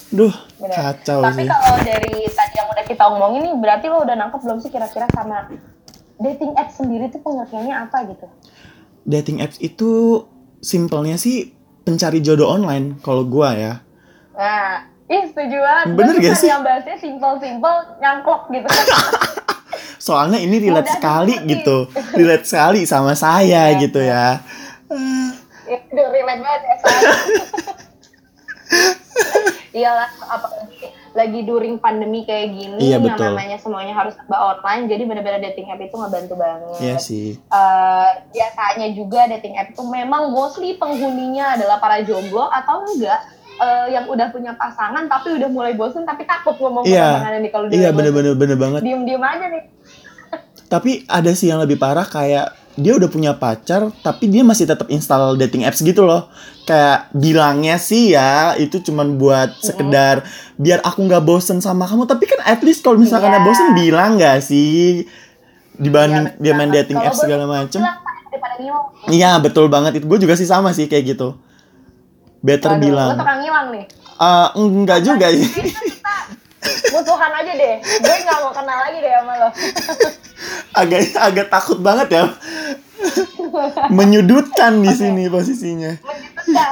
Duh, 0.07 0.31
Bener. 0.55 0.71
kacau 0.71 1.19
Tapi 1.19 1.43
sih. 1.43 1.47
kalau 1.51 1.75
dari 1.83 2.15
tadi 2.31 2.55
yang 2.55 2.69
udah 2.71 2.85
kita 2.87 3.03
omongin 3.11 3.41
nih 3.43 3.55
berarti 3.59 3.85
lo 3.91 4.07
udah 4.07 4.15
nangkep 4.15 4.39
belum 4.39 4.57
sih 4.63 4.71
kira-kira 4.71 5.03
sama 5.11 5.51
dating 6.15 6.55
apps 6.55 6.79
sendiri 6.79 7.11
tuh 7.11 7.19
pengertiannya 7.19 7.75
apa 7.75 8.07
gitu? 8.07 8.25
Dating 9.03 9.43
apps 9.43 9.59
itu 9.59 10.23
simpelnya 10.63 11.19
sih 11.19 11.56
pencari 11.87 12.19
jodoh 12.19 12.51
online 12.51 12.99
kalau 12.99 13.23
gua 13.23 13.55
ya. 13.55 13.73
Nah, 14.35 14.83
ih 15.07 15.23
setuju 15.25 15.55
banget. 15.57 15.85
Bener 15.95 16.15
gak 16.19 16.35
sih? 16.35 16.51
Yang 16.51 16.61
bahasnya 16.61 16.95
simple-simple, 16.99 17.77
nyangklok 17.97 18.51
gitu. 18.51 18.67
Soalnya 20.07 20.37
ini 20.37 20.59
relate 20.59 20.83
Mudah 20.83 20.93
sekali 20.93 21.33
dimengerti. 21.33 21.51
gitu. 21.55 21.77
Relate 22.13 22.45
sekali 22.45 22.81
sama 22.83 23.15
saya 23.15 23.71
Iya. 23.71 23.79
gitu 23.79 23.99
ya. 23.99 24.43
Ya, 25.63 25.77
udah 25.87 26.07
relate 26.11 26.41
banget 26.43 26.61
ya. 26.61 26.75
Iyalah, 29.77 30.09
apalagi 30.27 30.89
lagi 31.17 31.41
during 31.41 31.75
pandemi 31.75 32.21
kayak 32.21 32.53
gini, 32.53 32.77
Iya, 32.79 32.95
yang 32.95 33.09
betul. 33.09 33.25
namanya 33.27 33.57
semuanya 33.57 33.91
harus 33.91 34.13
serba 34.13 34.37
online, 34.37 34.85
jadi 34.85 35.01
benar-benar 35.03 35.41
dating 35.41 35.65
app 35.67 35.81
itu 35.81 35.91
ngebantu 35.91 36.33
banget. 36.35 36.77
Iya 36.77 36.95
sih. 36.97 37.27
Eh, 37.33 38.09
biasanya 38.29 38.87
juga 38.93 39.25
dating 39.27 39.57
app 39.57 39.73
itu 39.73 39.81
memang 39.81 40.29
mostly 40.29 40.75
penghuninya 40.75 41.57
adalah 41.57 41.77
para 41.77 41.99
jomblo 41.99 42.45
atau 42.45 42.85
enggak 42.85 43.17
eh, 43.57 43.87
yang 43.89 44.05
udah 44.05 44.29
punya 44.29 44.53
pasangan 44.53 45.09
tapi 45.09 45.33
udah 45.33 45.49
mulai 45.49 45.73
bosen 45.73 46.05
tapi 46.05 46.21
takut 46.23 46.53
ngomong 46.55 46.85
ke 46.85 46.93
Iya. 46.93 47.09
pasangannya 47.09 47.39
nih 47.39 47.51
kalau 47.51 47.65
dia 47.65 47.75
Iya 47.75 47.89
bener-bener 47.89 48.33
bener 48.33 48.53
banget. 48.55 48.81
diem-diem 48.85 49.17
aja 49.19 49.45
nih. 49.49 49.63
Tapi 50.67 50.91
ada 51.07 51.31
sih 51.31 51.47
yang 51.47 51.57
lebih 51.57 51.75
parah 51.75 52.03
kayak 52.03 52.53
dia 52.77 52.93
udah 52.93 53.09
punya 53.09 53.33
pacar 53.33 53.89
tapi 54.05 54.29
dia 54.29 54.45
masih 54.45 54.69
tetap 54.69 54.85
install 54.87 55.33
dating 55.35 55.65
apps 55.65 55.81
gitu 55.81 56.05
loh. 56.05 56.29
Kayak 56.63 57.09
bilangnya 57.11 57.81
sih 57.81 58.13
ya 58.13 58.53
itu 58.55 58.77
cuman 58.79 59.17
buat 59.17 59.57
sekedar 59.59 60.21
biar 60.55 60.85
aku 60.85 61.01
nggak 61.03 61.25
bosen 61.25 61.57
sama 61.57 61.89
kamu. 61.89 62.05
Tapi 62.05 62.23
kan 62.29 62.39
at 62.45 62.61
least 62.61 62.85
kalau 62.85 63.01
misalkan 63.01 63.33
ada 63.33 63.41
bosen 63.41 63.73
bilang 63.73 64.15
nggak 64.15 64.39
sih 64.39 65.09
dibanding 65.77 66.29
Iya, 66.29 66.41
dia 66.41 66.53
main 66.53 66.69
dating 66.69 66.97
apps 66.97 67.21
segala 67.21 67.45
macem. 67.45 67.81
bilang, 67.81 67.97
"Pak, 68.01 68.15
daripada 68.29 68.55
ngilang. 68.61 68.85
Iya 69.09 69.31
betul 69.41 69.65
banget 69.67 70.01
itu. 70.01 70.05
Gue 70.05 70.19
juga 70.21 70.37
sih 70.37 70.45
sama 70.45 70.69
sih 70.73 70.85
kayak 70.85 71.17
gitu. 71.17 71.37
Better 72.41 72.77
Waduh, 72.77 72.81
bilang. 72.81 73.09
Lo 73.13 73.21
tukang 73.21 73.39
ngilang 73.41 73.67
nih. 73.73 73.85
Eh, 74.17 74.47
enggak 74.57 74.99
juga 75.01 75.27
sih. 75.33 75.45
Musuhan 76.93 77.31
aja 77.33 77.51
deh. 77.53 77.75
Gue 77.81 78.15
nggak 78.23 78.39
mau 78.43 78.51
kenal 78.53 78.77
lagi 78.83 78.97
deh 79.01 79.11
sama 79.11 79.33
lo. 79.37 79.49
agak 80.77 81.01
agak 81.17 81.47
takut 81.49 81.79
banget 81.81 82.07
ya. 82.13 82.23
Menyudutkan 83.89 84.81
di 84.81 84.91
sini 84.93 85.23
posisinya. 85.29 85.97
Menyebutkan 86.01 86.69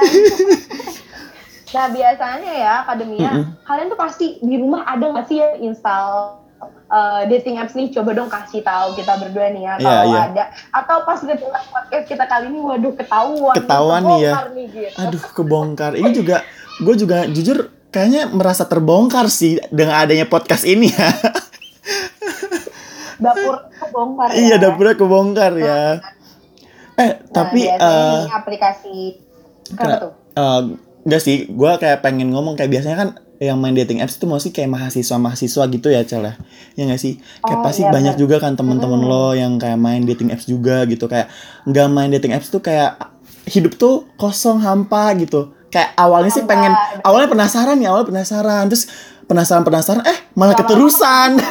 nah 1.74 1.92
biasanya 1.92 2.52
ya 2.56 2.72
akademia, 2.86 3.30
kalian 3.68 3.92
tuh 3.92 3.98
pasti 4.00 4.26
di 4.40 4.56
rumah 4.56 4.86
ada 4.88 5.12
nggak 5.12 5.26
sih 5.28 5.42
yang 5.42 5.54
install 5.60 6.40
uh, 6.88 7.22
dating 7.28 7.60
apps 7.60 7.74
nih? 7.76 7.92
Coba 7.92 8.16
dong 8.16 8.30
kasih 8.32 8.62
tahu 8.64 8.96
kita 8.96 9.18
berdua 9.20 9.52
nih 9.52 9.62
ya 9.66 9.74
Iya, 9.76 9.84
kalau 9.84 10.06
iya. 10.08 10.20
ada. 10.30 10.44
Atau 10.72 10.96
pas 11.04 11.20
ngedengar 11.20 11.62
podcast 11.68 12.06
kita 12.08 12.24
kali 12.24 12.46
ini, 12.48 12.60
waduh 12.62 12.94
ketahuan. 12.96 13.54
Ketahuan 13.58 14.02
nih 14.08 14.18
ya. 14.22 14.32
Nih, 14.54 14.66
gitu. 14.72 14.96
Aduh, 15.04 15.22
kebongkar. 15.36 15.92
Ini 15.98 16.10
juga 16.14 16.36
gue 16.80 16.94
juga 16.96 17.18
jujur 17.28 17.58
kayaknya 17.96 18.28
merasa 18.28 18.68
terbongkar 18.68 19.26
sih 19.26 19.56
dengan 19.72 19.96
adanya 19.96 20.28
podcast 20.28 20.62
ini 20.62 20.92
ya. 20.92 21.08
Dapur 23.16 23.54
kebongkar 23.72 24.28
ya. 24.28 24.36
iya, 24.36 24.56
dapurnya 24.60 24.94
kebongkar 24.94 25.52
ya. 25.56 25.80
Eh, 26.94 27.00
Nah, 27.00 27.12
tapi 27.30 27.64
eh 27.64 28.16
ini 28.18 28.28
aplikasi 28.30 28.96
apa 29.70 29.80
Kena- 29.82 30.00
tuh? 30.00 30.12
eh, 30.34 30.60
enggak 31.02 31.22
sih, 31.22 31.36
gue 31.46 31.72
kayak 31.76 32.00
pengen 32.00 32.28
ngomong 32.28 32.56
kayak 32.56 32.68
biasanya 32.70 32.96
kan 32.98 33.08
yang 33.36 33.56
main 33.56 33.72
dating 33.72 34.00
apps 34.00 34.16
itu 34.16 34.24
mostly 34.24 34.48
kayak 34.48 34.68
mahasiswa-mahasiswa 34.70 35.64
gitu 35.70 35.88
ya, 35.88 36.04
Cel 36.04 36.24
ya. 36.24 36.34
Ya 36.72 36.82
nggak 36.84 36.96
sih? 36.98 37.16
Kayak 37.40 37.60
Oh, 37.60 37.64
pasti 37.64 37.82
iya, 37.84 37.92
banyak 37.92 38.14
juga 38.16 38.36
kan 38.36 38.52
teman-teman 38.52 39.00
lo 39.00 39.32
yang 39.32 39.56
kayak 39.56 39.76
main 39.76 40.04
dating 40.04 40.28
apps 40.28 40.44
juga 40.44 40.84
gitu. 40.84 41.04
Kayak 41.04 41.28
nggak 41.64 41.86
main 41.90 42.08
dating 42.10 42.32
apps 42.32 42.48
tuh 42.48 42.60
kayak 42.60 42.96
hidup 43.44 43.76
tuh 43.76 44.08
kosong 44.16 44.60
hampa 44.60 45.12
gitu. 45.16 45.55
Kayak 45.66 45.90
awalnya 45.94 46.30
sih 46.30 46.44
pengen 46.44 46.72
awalnya 47.02 47.28
penasaran 47.28 47.76
ya, 47.76 47.90
awalnya 47.90 48.08
penasaran. 48.08 48.64
Terus 48.66 48.86
penasaran-penasaran 49.24 50.02
eh 50.04 50.18
malah 50.32 50.52
Lama-lama. 50.52 50.60
keterusan. 50.62 51.30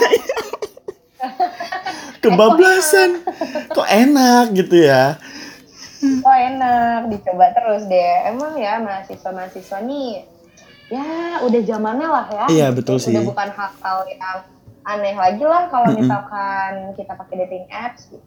Kebablasan. 2.22 3.10
Kok 3.70 3.86
enak 3.88 4.46
gitu 4.56 4.76
ya. 4.82 5.20
Oh 6.22 6.34
enak, 6.34 7.10
dicoba 7.10 7.50
terus 7.52 7.86
deh. 7.86 8.14
Emang 8.26 8.54
ya 8.56 8.78
mahasiswa-mahasiswa 8.78 9.80
nih, 9.84 10.22
ya 10.88 11.06
udah 11.42 11.62
zamannya 11.66 12.08
lah 12.08 12.26
ya. 12.30 12.46
Iya, 12.48 12.68
betul 12.72 12.98
Udah 12.98 13.06
sih. 13.10 13.26
bukan 13.26 13.50
hal-hal 13.50 13.98
yang 14.06 14.38
aneh 14.86 15.18
lagi 15.18 15.42
lah 15.42 15.66
kalau 15.66 15.90
Mm-mm. 15.90 16.06
misalkan 16.06 16.72
kita 16.94 17.14
pakai 17.16 17.36
dating 17.42 17.66
apps. 17.70 18.06
gitu. 18.08 18.22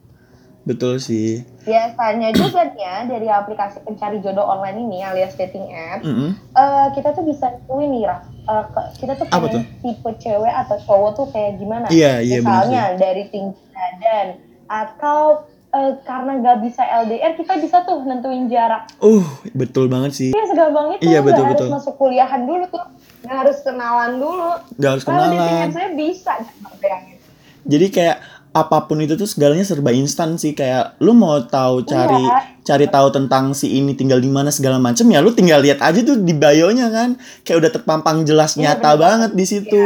Betul 0.69 1.01
sih. 1.01 1.49
Biasanya 1.65 2.29
juga 2.31 2.61
nih 2.69 2.79
ya 2.79 2.97
dari 3.09 3.25
aplikasi 3.27 3.81
pencari 3.81 4.21
jodoh 4.21 4.45
online 4.45 4.79
ini 4.79 5.01
alias 5.01 5.33
dating 5.33 5.65
apps, 5.67 6.05
Mm-mm. 6.05 6.37
eh, 6.53 6.87
kita 6.93 7.11
tuh 7.11 7.25
bisa 7.25 7.49
nentuin 7.49 7.89
nih, 7.89 8.05
Raf. 8.05 8.21
Eh, 8.29 8.65
ke- 8.69 8.91
kita 8.99 9.13
tuh 9.17 9.27
Apa 9.27 9.49
pengen 9.49 9.65
tipe 9.81 10.11
cewek 10.19 10.53
atau 10.55 10.77
cowok 10.79 11.11
tuh 11.15 11.27
kayak 11.29 11.57
gimana. 11.57 11.89
Iya, 11.89 12.21
iya, 12.21 12.39
Misalnya 12.39 12.85
dari 12.95 13.25
tinggi 13.27 13.57
badan 13.71 14.27
atau 14.69 15.21
eh, 15.69 15.93
karena 16.03 16.33
nggak 16.39 16.59
bisa 16.63 16.81
LDR 16.81 17.33
kita 17.35 17.57
bisa 17.57 17.77
tuh 17.83 18.05
nentuin 18.05 18.49
jarak. 18.49 18.89
Uh, 19.01 19.25
betul 19.53 19.89
banget 19.89 20.13
sih. 20.13 20.31
Iya 20.31 20.45
segampang 20.47 20.97
itu. 20.97 21.01
Iya, 21.03 21.19
nggak 21.19 21.25
betul, 21.27 21.45
harus 21.45 21.57
betul. 21.57 21.69
masuk 21.73 21.95
kuliahan 21.97 22.43
dulu 22.45 22.65
tuh. 22.69 22.85
Nggak 23.21 23.37
harus 23.39 23.59
kenalan 23.61 24.13
dulu. 24.17 24.49
Gak 24.77 24.91
harus 24.91 25.05
Kalau 25.05 25.25
dating 25.25 25.41
kenalan. 25.41 25.71
saya 25.73 25.89
bisa. 25.93 26.33
bayangin. 26.79 27.17
Jadi 27.69 27.87
kayak 27.91 28.17
apa 28.51 28.79
pun 28.83 28.99
itu 28.99 29.15
tuh 29.15 29.25
segalanya 29.25 29.63
serba 29.63 29.91
instan 29.91 30.35
sih 30.35 30.53
kayak 30.53 30.97
lu 30.99 31.13
mau 31.13 31.39
tahu 31.41 31.83
cari 31.83 32.19
Iya. 32.19 32.39
cari 32.65 32.87
tahu 32.87 33.09
tentang 33.09 33.53
si 33.53 33.73
ini 33.73 33.93
tinggal 33.93 34.19
di 34.19 34.27
mana 34.27 34.49
segala 34.49 34.77
macem 34.77 35.05
ya 35.07 35.19
lu 35.19 35.31
tinggal 35.31 35.59
lihat 35.59 35.79
aja 35.79 36.01
tuh 36.01 36.19
di 36.19 36.33
bio-nya 36.33 36.89
kan 36.89 37.15
kayak 37.41 37.59
udah 37.59 37.71
terpampang 37.71 38.23
jelas 38.23 38.55
Iya, 38.55 38.73
nyata 38.73 38.91
bener 38.91 39.01
banget 39.01 39.31
di 39.33 39.45
situ. 39.45 39.85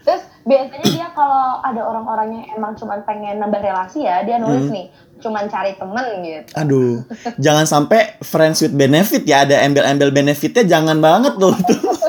Terus 0.00 0.22
biasanya 0.42 0.86
dia 0.86 1.08
kalau 1.10 1.60
ada 1.60 1.80
orang-orang 1.80 2.28
yang 2.34 2.46
emang 2.54 2.72
cuman 2.74 3.00
pengen 3.02 3.36
nambah 3.36 3.60
relasi 3.60 4.02
ya, 4.02 4.20
dia 4.22 4.36
nulis 4.36 4.64
Hmm. 4.64 4.74
nih, 4.74 4.86
cuman 5.18 5.44
cari 5.46 5.72
temen 5.74 6.06
gitu. 6.22 6.48
Aduh, 6.54 7.04
jangan 7.36 7.64
sampai 7.64 8.16
friends 8.18 8.60
with 8.60 8.72
benefit 8.72 9.22
ya 9.22 9.44
ada 9.44 9.60
embel-embel 9.60 10.08
benefitnya 10.10 10.64
jangan 10.66 10.96
banget 10.98 11.36
tuh 11.36 11.52
tuh 11.60 11.80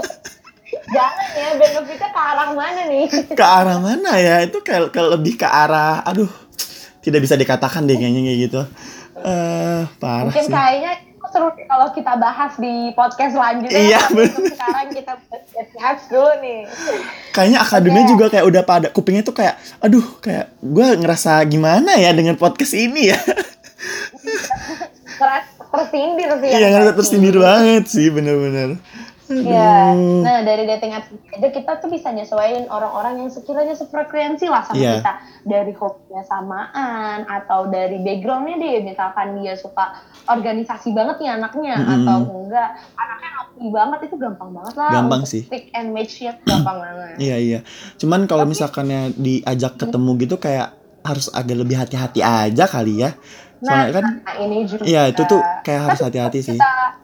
ya, 1.82 1.88
benefitnya 1.90 2.10
ke 2.14 2.22
arah 2.22 2.50
mana 2.54 2.82
nih? 2.86 3.06
ke 3.40 3.46
arah 3.46 3.78
mana 3.82 4.12
ya 4.22 4.36
itu 4.46 4.58
kayak 4.62 4.94
kayak 4.94 5.10
lebih 5.18 5.34
ke 5.42 5.48
arah 5.50 6.06
aduh 6.06 6.30
tidak 7.02 7.26
bisa 7.26 7.34
dikatakan 7.34 7.90
deh 7.90 7.98
kayaknya 7.98 8.22
kayak 8.22 8.40
gitu. 8.46 8.62
Eh 9.26 9.82
parah 9.98 10.30
Mungkin 10.30 10.46
sih. 10.46 10.54
kayaknya 10.54 10.94
seru 11.32 11.48
kalau 11.56 11.88
kita 11.96 12.14
bahas 12.20 12.54
di 12.60 12.92
podcast 12.92 13.34
selanjutnya. 13.40 13.80
Iya, 13.80 14.02
bener. 14.12 14.52
Sekarang 14.52 14.88
kita 14.92 15.14
bahas 15.80 16.00
dulu 16.12 16.32
nih. 16.44 16.60
Kayaknya 17.32 17.60
akademinya 17.64 18.04
Oke. 18.06 18.12
juga 18.12 18.26
kayak 18.28 18.46
udah 18.52 18.64
pada 18.68 18.88
kupingnya 18.92 19.24
tuh 19.24 19.36
kayak 19.40 19.56
aduh 19.80 20.04
kayak 20.20 20.52
gue 20.60 20.88
ngerasa 21.00 21.40
gimana 21.48 21.96
ya 21.96 22.12
dengan 22.12 22.36
podcast 22.36 22.76
ini 22.76 23.16
ya. 23.16 23.20
Tersindir 25.72 26.30
sih. 26.44 26.50
Iya 26.52 26.60
yang 26.68 26.72
ngerasa 26.76 26.94
tersindir 27.00 27.36
banget 27.40 27.84
sih 27.88 28.12
bener-bener. 28.12 28.76
Iya. 29.34 29.74
Aduh. 29.92 30.22
Nah 30.22 30.40
dari 30.42 30.64
dating 30.66 30.92
apps 30.92 31.08
aja 31.32 31.48
kita 31.50 31.72
tuh 31.78 31.88
bisa 31.88 32.10
nyesuaiin 32.10 32.68
orang-orang 32.68 33.14
yang 33.18 33.30
sekiranya 33.30 33.72
sefrekuensi 33.72 34.46
lah 34.46 34.62
sama 34.62 34.76
Iya. 34.76 35.00
kita 35.00 35.14
dari 35.44 35.72
hobinya 35.72 36.22
samaan 36.22 37.24
atau 37.24 37.66
dari 37.66 37.98
backgroundnya 37.98 38.56
deh 38.58 38.84
misalkan 38.84 39.38
dia 39.38 39.56
suka 39.56 39.96
organisasi 40.26 40.92
banget 40.92 41.18
nih 41.18 41.32
anaknya 41.32 41.76
Mm-mm. 41.78 41.96
atau 41.98 42.18
enggak 42.38 42.70
anaknya 42.94 43.30
ngopi 43.34 43.66
banget 43.70 44.00
itu 44.04 44.16
gampang 44.18 44.50
banget 44.52 44.76
lah 44.76 44.92
Gampang 44.92 45.22
sih. 45.24 45.44
pick 45.44 45.72
and 45.72 45.90
match 45.90 46.20
ya 46.20 46.36
gampang 46.42 46.78
banget. 46.78 47.16
Iya 47.18 47.36
iya. 47.38 47.60
Cuman 47.96 48.26
kalau 48.26 48.44
misalkannya 48.44 49.16
diajak 49.16 49.76
ketemu 49.76 50.12
gitu 50.20 50.36
kayak 50.36 50.76
harus 51.02 51.32
agak 51.32 51.58
lebih 51.58 51.76
hati-hati 51.76 52.22
aja 52.22 52.66
kali 52.66 53.02
ya. 53.02 53.18
Nah, 53.60 53.86
Soalnya 53.86 53.94
kan 53.96 54.06
nah, 54.20 54.36
ini 54.40 54.58
juga. 54.64 54.84
iya 54.84 55.04
itu 55.08 55.22
tuh 55.24 55.38
kayak 55.62 55.82
harus 55.88 56.00
hati-hati 56.00 56.40
sih. 56.42 56.58
Kita, 56.58 57.01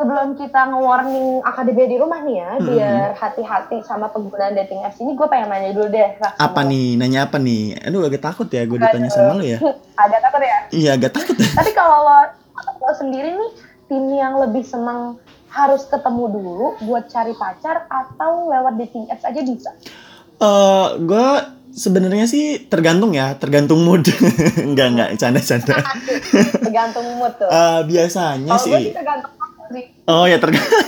sebelum 0.00 0.32
kita 0.32 0.72
nge-warning 0.72 1.44
akademi 1.44 1.84
di 1.92 1.96
rumah 2.00 2.24
nih 2.24 2.36
ya, 2.40 2.50
biar 2.56 3.12
hati-hati 3.20 3.84
sama 3.84 4.08
penggunaan 4.08 4.56
dating 4.56 4.80
apps 4.80 4.96
ini, 5.04 5.12
gue 5.12 5.28
pengen 5.28 5.52
nanya 5.52 5.76
dulu 5.76 5.92
deh. 5.92 6.16
Apa 6.40 6.64
nih? 6.64 6.96
Nanya 6.96 7.28
apa 7.28 7.36
nih? 7.36 7.76
Aduh 7.84 8.08
agak 8.08 8.24
takut 8.24 8.48
ya 8.48 8.64
gue 8.64 8.80
ditanya 8.80 9.12
sama 9.12 9.36
lo 9.36 9.44
ya. 9.44 9.60
Ada 10.00 10.16
takut 10.24 10.40
ya? 10.40 10.58
Iya 10.72 10.90
agak 10.96 11.12
takut 11.12 11.36
ya. 11.36 11.52
Tapi 11.52 11.70
kalau 11.76 12.08
lo, 12.08 12.18
lo 12.80 12.92
sendiri 12.96 13.36
nih, 13.36 13.52
tim 13.92 14.08
yang 14.08 14.40
lebih 14.40 14.64
senang 14.64 15.20
harus 15.52 15.84
ketemu 15.84 16.24
dulu 16.32 16.66
buat 16.88 17.12
cari 17.12 17.36
pacar 17.36 17.84
atau 17.92 18.48
lewat 18.48 18.80
dating 18.80 19.04
apps 19.12 19.28
aja 19.28 19.40
bisa? 19.44 19.70
Eh, 20.40 20.88
gue 21.04 21.28
sebenarnya 21.76 22.24
sih 22.24 22.64
tergantung 22.72 23.12
ya, 23.12 23.36
tergantung 23.36 23.84
mood. 23.84 24.08
enggak 24.68 24.96
enggak, 24.96 25.08
canda-canda. 25.20 25.76
Tergantung 26.64 27.06
mood 27.20 27.36
tuh. 27.36 27.50
Eh, 27.52 27.80
biasanya 27.84 28.56
gue 28.56 28.64
sih 28.64 28.72
sih, 28.72 28.96
tergantung 28.96 29.36
sih. 29.72 29.86
oh 30.06 30.26
ya 30.26 30.38
tergantung, 30.42 30.82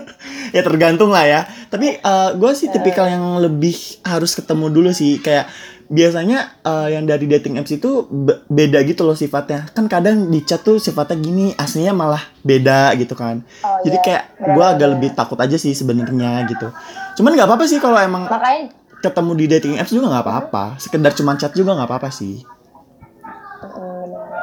ya 0.56 0.62
tergantung 0.64 1.10
lah 1.12 1.24
ya. 1.24 1.40
Tapi 1.68 2.00
gue 2.36 2.52
sih 2.52 2.68
tipikal 2.68 3.08
yang 3.08 3.40
lebih 3.40 3.76
harus 4.04 4.32
ketemu 4.32 4.66
dulu 4.68 4.90
sih. 4.92 5.20
Kayak 5.20 5.48
biasanya 5.92 6.56
eh, 6.64 6.96
yang 6.96 7.04
dari 7.04 7.28
dating 7.28 7.60
apps 7.60 7.76
itu 7.76 8.08
be- 8.08 8.40
beda 8.48 8.80
gitu 8.84 9.04
loh 9.04 9.12
sifatnya. 9.12 9.68
Kan 9.76 9.92
kadang 9.92 10.32
di 10.32 10.40
chat 10.40 10.64
tuh 10.64 10.80
sifatnya 10.80 11.20
gini, 11.20 11.52
aslinya 11.52 11.92
malah 11.92 12.24
beda 12.40 12.96
gitu 12.96 13.12
kan. 13.12 13.44
Oh, 13.60 13.76
Jadi 13.84 13.96
iya. 14.00 14.04
kayak 14.04 14.22
gue 14.56 14.64
agak 14.64 14.88
lebih 14.96 15.10
takut 15.12 15.36
aja 15.36 15.56
sih 15.60 15.76
sebenarnya 15.76 16.48
gitu. 16.48 16.72
Cuman 17.20 17.36
nggak 17.36 17.48
apa-apa 17.48 17.64
sih 17.68 17.76
kalau 17.76 18.00
emang 18.00 18.24
Makanya 18.24 18.72
ketemu 19.02 19.32
di 19.36 19.44
dating 19.50 19.74
apps 19.76 19.92
juga 19.92 20.08
nggak 20.08 20.24
apa-apa. 20.24 20.64
Sekedar 20.80 21.12
cuma 21.12 21.36
chat 21.36 21.52
juga 21.52 21.76
nggak 21.76 21.88
apa-apa 21.90 22.08
sih. 22.08 22.40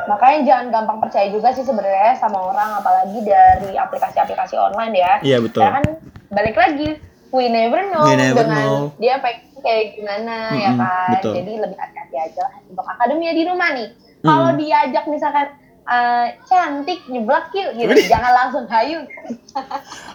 Hmm, 0.10 0.18
makanya 0.18 0.40
jangan 0.44 0.66
gampang 0.74 1.00
percaya 1.00 1.30
juga 1.30 1.54
sih 1.54 1.62
sebenarnya 1.62 2.18
sama 2.18 2.42
orang 2.44 2.70
apalagi 2.76 3.22
dari 3.22 3.78
aplikasi-aplikasi 3.78 4.58
online 4.58 4.94
ya. 4.96 5.14
Iya 5.22 5.38
betul. 5.38 5.62
Ya 5.62 5.70
kan 5.72 5.86
balik 6.30 6.58
lagi 6.58 6.98
we 7.30 7.46
never 7.46 7.86
know 7.88 8.02
We 8.04 8.18
never 8.18 8.42
dengan 8.42 8.66
know. 8.66 8.90
dia 8.98 9.22
kayak 9.56 9.86
gimana 9.94 10.36
ya 10.52 10.72
Mm-mm, 10.72 10.82
kan. 10.82 11.10
betul. 11.14 11.34
Jadi 11.38 11.52
lebih 11.60 11.78
hati-hati 11.78 12.16
aja 12.18 12.42
lah 12.42 12.54
untuk 12.66 12.86
akademia 12.88 13.32
di 13.32 13.44
rumah 13.46 13.70
nih. 13.70 13.90
Kalau 14.20 14.50
diajak 14.58 15.06
misalkan 15.06 15.48
eh, 15.86 16.28
cantik 16.44 17.06
nyeblak 17.06 17.50
yuk 17.52 17.70
gitu, 17.74 17.90
Waduh. 17.90 18.10
jangan 18.10 18.32
langsung 18.36 18.66
hayu. 18.66 19.06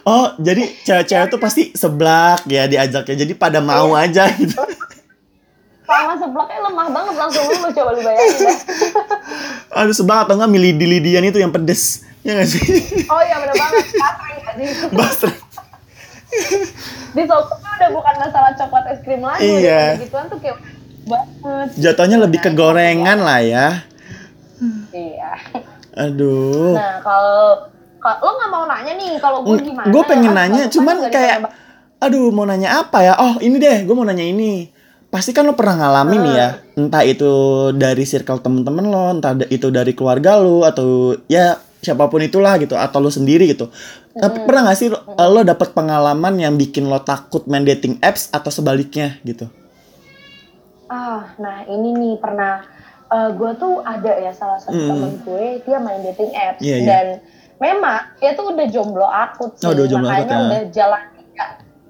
Oh, 0.03 0.31
jadi 0.37 0.71
cewek-cewek 0.81 1.27
tuh 1.27 1.39
pasti 1.39 1.71
seblak 1.71 2.43
ya 2.45 2.63
diajaknya. 2.65 3.15
Jadi 3.17 3.33
pada 3.33 3.59
mau 3.59 3.91
Iya. 3.93 4.03
aja 4.05 4.23
gitu. 4.35 4.59
Sama 5.85 6.13
seblaknya 6.17 6.59
lemah 6.65 6.87
banget 6.89 7.15
langsung 7.15 7.43
lu 7.45 7.69
coba 7.69 7.89
lu 7.93 8.01
bayangin 8.01 8.39
deh. 8.49 8.59
Aduh 9.79 9.95
seblak 9.95 10.25
atau 10.25 10.33
enggak 10.37 10.51
milih 10.51 10.71
lidi-lidian 10.75 11.23
itu 11.29 11.37
yang 11.37 11.53
pedes. 11.53 12.05
Ya 12.25 12.33
nggak 12.33 12.49
sih? 12.49 12.61
Oh 13.05 13.21
iya 13.21 13.37
bener 13.37 13.53
banget, 13.53 13.85
kasar 13.93 14.13
gak 14.41 14.55
sih? 14.57 14.67
Basra. 14.97 15.31
Di 17.15 17.21
udah 17.23 17.89
bukan 17.93 18.15
masalah 18.17 18.51
coklat 18.57 18.85
es 18.91 18.99
krim 19.05 19.21
lagi. 19.21 19.45
Iya. 19.45 20.01
Gituan 20.01 20.25
tuh 20.25 20.41
kayak 20.41 20.57
banget. 21.05 21.67
Jatuhnya 21.77 22.17
lebih 22.17 22.39
ke 22.41 22.49
gorengan 22.49 23.21
lah 23.21 23.39
ya. 23.45 23.67
Iya. 24.89 25.31
Aduh. 25.95 26.73
Nah 26.73 26.99
kalau 27.05 27.69
lo 28.05 28.31
nggak 28.37 28.51
mau 28.51 28.63
nanya 28.69 28.93
nih 28.97 29.11
kalau 29.21 29.41
gue 29.45 29.57
gimana? 29.61 29.89
Gue 29.89 30.03
pengen 30.05 30.33
nanya, 30.33 30.63
cuman 30.69 31.09
kayak, 31.09 31.49
aduh 31.97 32.29
mau 32.29 32.45
nanya 32.45 32.85
apa 32.85 33.01
ya? 33.01 33.13
Oh 33.17 33.37
ini 33.41 33.57
deh, 33.57 33.85
gue 33.85 33.95
mau 33.97 34.05
nanya 34.05 34.21
ini. 34.21 34.69
Pasti 35.15 35.31
kan 35.31 35.47
lo 35.47 35.55
pernah 35.55 35.79
ngalamin 35.79 36.19
nih 36.27 36.35
ya, 36.35 36.47
entah 36.75 37.03
itu 37.07 37.31
dari 37.71 38.03
circle 38.03 38.43
temen-temen 38.43 38.83
lo, 38.83 39.15
entah 39.15 39.31
itu 39.47 39.71
dari 39.71 39.95
keluarga 39.95 40.35
lo, 40.35 40.67
atau 40.67 41.15
ya 41.31 41.55
siapa 41.79 42.11
pun 42.11 42.19
itulah 42.19 42.59
gitu 42.59 42.75
atau 42.75 42.99
lo 42.99 43.07
sendiri 43.07 43.47
gitu. 43.47 43.71
Tapi 44.11 44.43
pernah 44.43 44.67
gak 44.67 44.75
sih 44.75 44.91
lo, 44.91 44.99
lo 45.15 45.41
dapet 45.41 45.71
pengalaman 45.71 46.35
yang 46.35 46.59
bikin 46.59 46.91
lo 46.91 46.99
takut 46.99 47.47
main 47.47 47.63
dating 47.63 47.95
apps 48.03 48.27
atau 48.27 48.51
sebaliknya 48.51 49.15
gitu? 49.23 49.47
Ah, 50.85 51.31
nah 51.39 51.63
ini 51.63 51.95
nih 51.95 52.13
pernah 52.19 52.67
gue 53.31 53.51
tuh 53.55 53.79
ada 53.87 54.19
ya 54.19 54.35
salah 54.35 54.59
satu 54.59 54.75
Hmm. 54.75 54.89
temen 54.91 55.11
gue 55.23 55.45
dia 55.63 55.79
main 55.79 56.03
dating 56.03 56.35
apps 56.35 56.59
Iya, 56.59 56.75
iya. 56.75 56.83
dan 56.83 57.05
memang 57.55 58.11
dia 58.19 58.35
tuh 58.35 58.51
udah 58.51 58.67
jomblo 58.67 59.07
akut 59.07 59.55
sih 59.55 59.63
Oh, 59.63 59.71
udah 59.71 59.85
jomblo 59.87 60.11
makanya 60.11 60.27
akut, 60.27 60.35
ya. 60.35 60.43
udah 60.43 60.61
jalan 60.75 61.01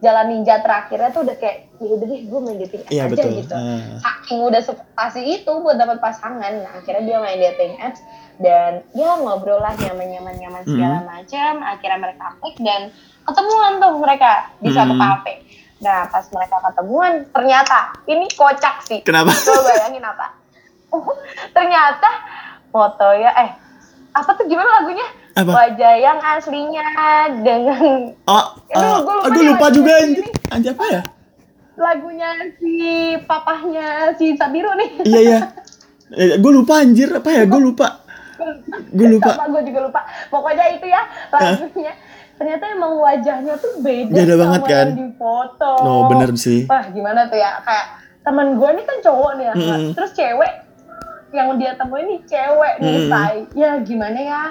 jalan 0.06 0.26
ninja 0.30 0.62
terakhirnya 0.62 1.10
tuh 1.10 1.26
udah 1.26 1.36
kayak 1.36 1.58
ya 1.76 1.90
udah 1.90 2.06
deh 2.06 2.22
gue 2.24 2.40
main 2.40 2.58
dating 2.58 2.84
Iya 2.88 3.04
aja 3.04 3.12
betul. 3.12 3.32
gitu 3.36 3.54
Ah. 3.54 3.98
saking 3.98 4.40
udah 4.40 4.62
sepasi 4.62 5.22
itu 5.34 5.52
buat 5.58 5.76
dapat 5.76 5.98
pasangan 5.98 6.54
nah 6.56 6.72
akhirnya 6.76 7.04
dia 7.04 7.18
main 7.18 7.40
dating 7.42 7.74
apps 7.80 8.00
dan 8.38 8.86
ya 8.92 9.18
ngobrol 9.18 9.58
lah 9.58 9.74
nyaman 9.74 10.08
nyaman 10.08 10.36
nyaman 10.36 10.62
Hmm. 10.62 10.72
segala 10.72 10.98
macam 11.04 11.52
akhirnya 11.60 11.98
mereka 12.00 12.26
klik 12.38 12.58
dan 12.60 12.82
ketemuan 13.24 13.72
tuh 13.78 13.92
mereka 13.98 14.32
di 14.60 14.70
satu 14.70 14.94
Hmm. 14.94 15.02
kafe 15.02 15.34
nah 15.76 16.06
pas 16.06 16.24
mereka 16.30 16.56
ketemuan 16.62 17.14
ternyata 17.28 17.78
ini 18.06 18.30
kocak 18.32 18.80
sih 18.82 19.02
Kenapa? 19.02 19.34
Lo 19.34 19.60
bayangin 19.62 20.00
apa? 20.02 20.28
Ternyata 21.52 22.10
foto 22.70 23.08
ya 23.14 23.32
eh 23.36 23.50
apa 24.12 24.30
tuh 24.32 24.46
gimana 24.46 24.80
lagunya? 24.80 25.04
Apa? 25.36 25.52
Wajah 25.52 25.94
yang 26.00 26.20
aslinya 26.22 26.88
dengan 27.44 28.16
Oh, 28.24 28.46
Aduh, 28.72 28.88
uh, 28.88 29.00
gua 29.04 29.14
lupa 29.14 29.28
gue 29.28 29.36
nih 29.36 29.48
lupa 29.52 29.68
juga 29.70 29.92
anjir. 30.00 30.26
Anjir 30.50 30.72
apa 30.72 30.86
ya? 30.88 31.02
lagunya 31.76 32.30
si 32.56 32.76
papahnya 33.28 33.88
si 34.16 34.32
Sabiru 34.40 34.72
nih. 34.80 34.90
Iya 35.04 35.20
iya. 35.20 35.40
gue 36.40 36.52
lupa 36.56 36.80
anjir 36.80 37.12
apa 37.12 37.28
ya? 37.28 37.44
Gue 37.44 37.60
lupa. 37.62 38.00
Gue 38.96 39.08
lupa. 39.12 39.36
gue 39.44 39.62
juga 39.68 39.80
lupa. 39.84 40.00
Pokoknya 40.32 40.72
itu 40.72 40.88
ya 40.88 41.04
lagunya. 41.30 41.92
Ternyata 42.36 42.64
emang 42.68 43.00
wajahnya 43.00 43.56
tuh 43.60 43.80
beda, 43.80 44.12
Beda 44.12 44.36
banget, 44.36 44.62
sama 44.64 44.72
kan? 44.72 44.88
yang 44.88 45.00
di 45.00 45.08
foto. 45.16 45.72
No 45.84 45.94
bener 46.08 46.30
sih. 46.36 46.64
Wah 46.68 46.84
gimana 46.92 47.28
tuh 47.28 47.40
ya 47.40 47.60
kayak 47.64 47.86
temen 48.24 48.48
gue 48.56 48.70
nih 48.72 48.86
kan 48.88 48.98
cowok 49.04 49.32
nih 49.36 49.46
ya, 49.46 49.54
Mm. 49.56 49.88
terus 49.96 50.12
cewek 50.12 50.54
yang 51.32 51.48
dia 51.56 51.72
temuin 51.76 52.08
nih 52.08 52.20
cewek 52.24 52.74
nih 52.80 52.96
Mm. 52.98 53.08
say. 53.08 53.36
Ya 53.56 53.70
gimana 53.80 54.20
ya? 54.20 54.44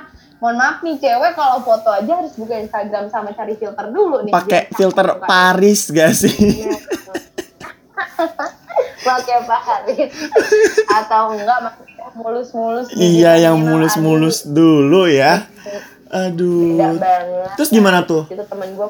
Mohon 0.43 0.57
maaf 0.61 0.76
nih 0.83 0.97
cewek 0.99 1.33
kalau 1.38 1.59
foto 1.62 1.88
aja 1.95 2.12
harus 2.21 2.35
buka 2.37 2.59
Instagram 2.59 3.09
sama 3.09 3.33
cari 3.33 3.55
filter 3.57 3.87
dulu 3.91 4.26
nih. 4.26 4.33
Pakai 4.35 4.69
filter 4.75 5.07
kan? 5.19 5.25
Paris 5.25 5.88
gak 5.88 6.12
sih? 6.12 6.35
Iya. 6.35 6.75
pakai 9.05 9.38
Paris 9.45 10.11
atau 10.88 11.37
enggak 11.37 11.59
mulus-mulus 12.14 12.88
iya 12.95 13.37
yang 13.37 13.61
Aduh, 13.61 13.69
mulus-mulus 13.75 14.47
dulu 14.49 15.11
ya. 15.11 15.45
Aduh. 16.14 16.79
tidak 16.79 16.95
banget 17.03 17.50
Terus 17.59 17.71
gimana 17.75 17.99
tuh? 18.07 18.23
itu 18.31 18.45
temen 18.47 18.69
gue 18.79 18.87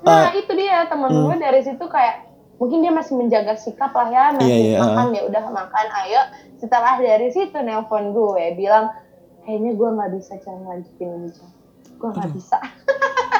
nah 0.00 0.32
Eh, 0.32 0.40
itu 0.42 0.52
dia 0.56 0.88
temen 0.88 1.12
hmm. 1.12 1.24
gue 1.28 1.36
dari 1.38 1.60
situ 1.62 1.84
kayak 1.86 2.26
mungkin 2.56 2.82
dia 2.82 2.92
masih 2.92 3.14
menjaga 3.20 3.54
sikap 3.54 3.92
lah 3.94 4.08
ya 4.08 4.24
masih 4.34 4.48
Iya, 4.48 4.56
iya, 4.58 4.78
makan 4.82 5.06
ya 5.14 5.22
udah 5.28 5.44
makan 5.48 5.86
ayo 6.04 6.22
setelah 6.58 6.98
dari 6.98 7.28
situ 7.30 7.56
nelpon 7.60 8.12
gue 8.12 8.44
bilang 8.58 8.90
kayaknya 9.46 9.72
gue 9.74 9.88
nggak 9.88 10.10
bisa 10.16 10.32
cara 10.40 10.60
lanjutin 10.64 11.08
ini 11.16 11.28
Cang. 11.32 11.52
gue 12.00 12.08
nggak 12.12 12.32
bisa. 12.32 12.58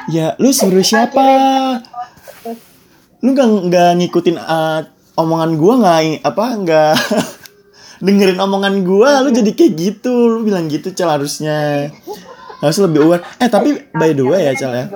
Ya, 0.09 0.33
lu 0.41 0.51
suruh 0.51 0.83
siapa? 0.83 1.23
Lu 3.21 3.37
gak, 3.37 3.49
nggak 3.69 3.91
ngikutin 4.01 4.37
uh, 4.41 4.83
omongan 5.15 5.61
gua 5.61 5.75
nggak 5.77 6.25
apa 6.25 6.45
nggak 6.65 6.95
dengerin 8.05 8.41
omongan 8.41 8.81
gua? 8.83 9.21
Lu 9.21 9.29
jadi 9.31 9.53
kayak 9.53 9.73
gitu. 9.77 10.11
Lu 10.11 10.39
bilang 10.43 10.67
gitu 10.67 10.91
cal 10.97 11.15
harusnya. 11.15 11.91
Harus 12.59 12.79
lebih 12.81 13.05
aware. 13.05 13.25
Eh 13.37 13.47
tapi 13.47 13.77
by 13.93 14.17
the 14.17 14.25
way 14.25 14.49
ya 14.49 14.53
cal 14.57 14.73
ya. 14.73 14.89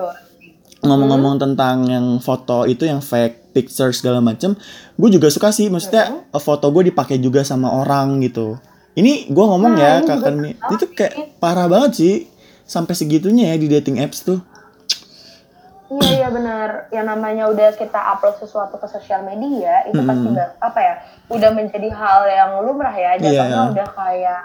Ngomong-ngomong 0.84 1.40
tentang 1.40 1.84
yang 1.88 2.18
foto 2.20 2.64
itu 2.68 2.84
yang 2.84 3.00
fake 3.00 3.56
picture 3.56 3.94
segala 3.94 4.18
macem 4.18 4.56
gue 4.96 5.08
juga 5.12 5.28
suka 5.28 5.52
sih. 5.52 5.68
Maksudnya 5.68 6.26
uh, 6.32 6.42
foto 6.42 6.72
gue 6.72 6.90
dipakai 6.90 7.20
juga 7.20 7.44
sama 7.44 7.70
orang 7.70 8.24
gitu 8.24 8.56
ini 8.94 9.26
gue 9.26 9.44
ngomong 9.44 9.72
Nah, 9.74 9.80
ya 9.80 9.92
ini 9.98 10.06
kak 10.06 10.16
juga 10.16 10.30
Kami, 10.30 10.50
sama 10.54 10.70
itu 10.74 10.84
kayak 10.92 11.14
parah 11.38 11.66
banget 11.66 11.92
sih 11.94 12.14
sampai 12.64 12.94
segitunya 12.94 13.52
ya 13.52 13.56
di 13.58 13.68
dating 13.68 13.98
apps 14.00 14.22
tuh 14.22 14.40
Iya 15.84 16.10
iya 16.16 16.28
benar. 16.32 16.88
Yang 16.90 17.06
namanya 17.06 17.44
udah 17.52 17.68
kita 17.76 18.00
upload 18.16 18.40
sesuatu 18.40 18.80
ke 18.80 18.88
sosial 18.88 19.20
media 19.22 19.84
itu 19.86 20.00
Mm-mm. 20.00 20.08
pasti 20.08 20.28
apa 20.58 20.80
ya, 20.80 20.94
udah 21.28 21.50
menjadi 21.54 21.88
hal 21.92 22.20
yang 22.26 22.50
lumrah 22.64 22.90
ya. 22.90 23.14
Jatuhnya 23.20 23.52
Iya. 23.52 23.70
udah 23.70 23.88
kayak 23.92 24.40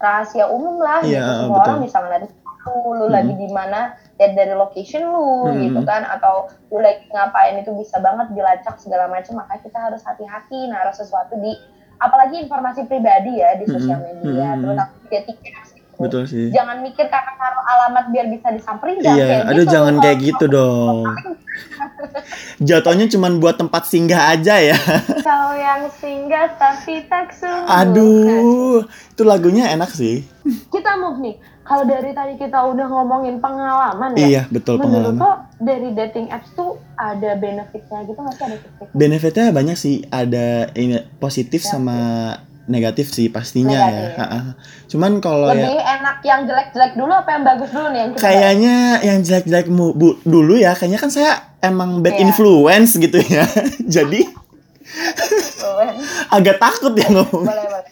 rahasia 0.00 0.44
umum 0.48 0.80
lah 0.80 0.98
Iya, 1.04 1.22
gitu. 1.22 1.32
Semua 1.44 1.54
betul. 1.54 1.64
orang 1.68 1.78
bisa 1.84 1.96
ngeliat 2.02 2.22
lu, 2.24 2.74
lu 2.98 3.06
lagi 3.12 3.32
di 3.36 3.48
mana, 3.52 3.80
lihat 4.16 4.32
dari 4.34 4.54
location 4.56 5.02
lu 5.06 5.52
Mm-mm. 5.52 5.60
gitu 5.70 5.80
kan, 5.86 6.02
atau 6.08 6.48
lu 6.72 6.80
lagi 6.80 7.04
ngapain 7.12 7.54
itu 7.60 7.70
bisa 7.78 8.00
banget 8.00 8.26
dilacak 8.32 8.74
segala 8.80 9.06
macam. 9.06 9.38
Makanya 9.38 9.60
kita 9.62 9.78
harus 9.78 10.00
hati-hati 10.02 10.66
naruh 10.66 10.96
sesuatu 10.96 11.36
di 11.38 11.52
apalagi 11.98 12.40
informasi 12.40 12.80
pribadi 12.84 13.36
ya 13.36 13.54
di 13.54 13.64
sosial 13.64 13.98
media, 14.00 14.48
Mm-mm. 14.48 14.62
terus 14.64 14.78
apps 14.78 15.68
gitu. 15.70 15.94
betul 15.98 16.22
sih 16.24 16.46
Jangan 16.48 16.78
mikir 16.80 17.06
karena 17.06 17.32
naruh 17.34 17.64
alamat 17.68 18.04
biar 18.08 18.26
bisa 18.28 18.48
disamperin 18.50 18.98
Iya, 19.00 19.42
aduh 19.44 19.60
gitu. 19.60 19.72
jangan 19.72 19.92
Kalau- 19.92 20.04
kayak 20.04 20.18
gitu 20.22 20.44
dong. 20.46 20.98
Jatuhnya 22.60 23.06
cuman 23.08 23.38
buat 23.38 23.56
tempat 23.56 23.82
singgah 23.84 24.30
aja 24.30 24.58
ya. 24.60 24.78
Kau 25.20 25.50
yang 25.58 25.86
singgah 25.92 26.54
tapi 26.54 27.02
tak 27.04 27.30
sungguh. 27.32 27.66
Aduh, 27.66 28.78
itu 28.86 29.22
lagunya 29.22 29.70
enak 29.70 29.90
sih. 29.90 30.26
Kita 30.68 30.94
move 30.96 31.18
nih. 31.20 31.34
Kalau 31.68 31.84
dari 31.84 32.10
tadi 32.10 32.34
kita 32.34 32.58
udah 32.64 32.86
ngomongin 32.88 33.36
pengalaman 33.38 34.10
ya. 34.14 34.24
Iya, 34.24 34.42
betul 34.48 34.80
Menurut 34.80 35.12
pengalaman. 35.12 35.20
lo 35.20 35.32
dari 35.60 35.88
dating 35.92 36.26
apps 36.28 36.48
tuh 36.52 36.70
ada 36.94 37.36
benefitnya 37.36 38.02
gitu 38.02 38.16
nggak 38.16 38.34
sih 38.34 38.44
ada 38.46 38.56
tips 38.56 38.90
Benefitnya 38.90 39.46
banyak 39.50 39.76
sih, 39.76 40.00
ada 40.06 40.46
ini 40.72 40.96
positif 41.18 41.60
sama 41.62 42.32
negatif 42.64 43.08
sih 43.08 43.28
pastinya 43.28 43.72
ya. 43.74 43.84
Negatif. 43.86 44.16
Ha-ha. 44.18 44.40
Cuman 44.86 45.12
kalau 45.18 45.48
ya 45.48 45.60
Lebih 45.60 45.76
enak 45.78 46.16
yang 46.22 46.40
jelek-jelek 46.44 46.92
dulu 46.94 47.12
apa 47.12 47.30
yang 47.30 47.44
bagus 47.44 47.68
dulu 47.68 47.86
nih 47.86 47.98
yang 47.98 48.10
kita 48.10 48.22
kayaknya 48.22 48.74
yang 49.02 49.18
jelek-jelek 49.20 49.66
dulu 50.22 50.54
ya, 50.56 50.72
kayaknya 50.72 50.98
kan 50.98 51.10
saya 51.10 51.30
emang 51.60 52.00
bad 52.00 52.14
Iya. 52.14 52.24
influence 52.24 52.96
gitu 52.96 53.20
ya. 53.22 53.44
Jadi 53.96 54.24
agak 56.30 56.56
takut 56.58 56.92
ya 56.92 57.08
ngomong. 57.08 57.44
boleh 57.44 57.64
boleh. 57.66 57.84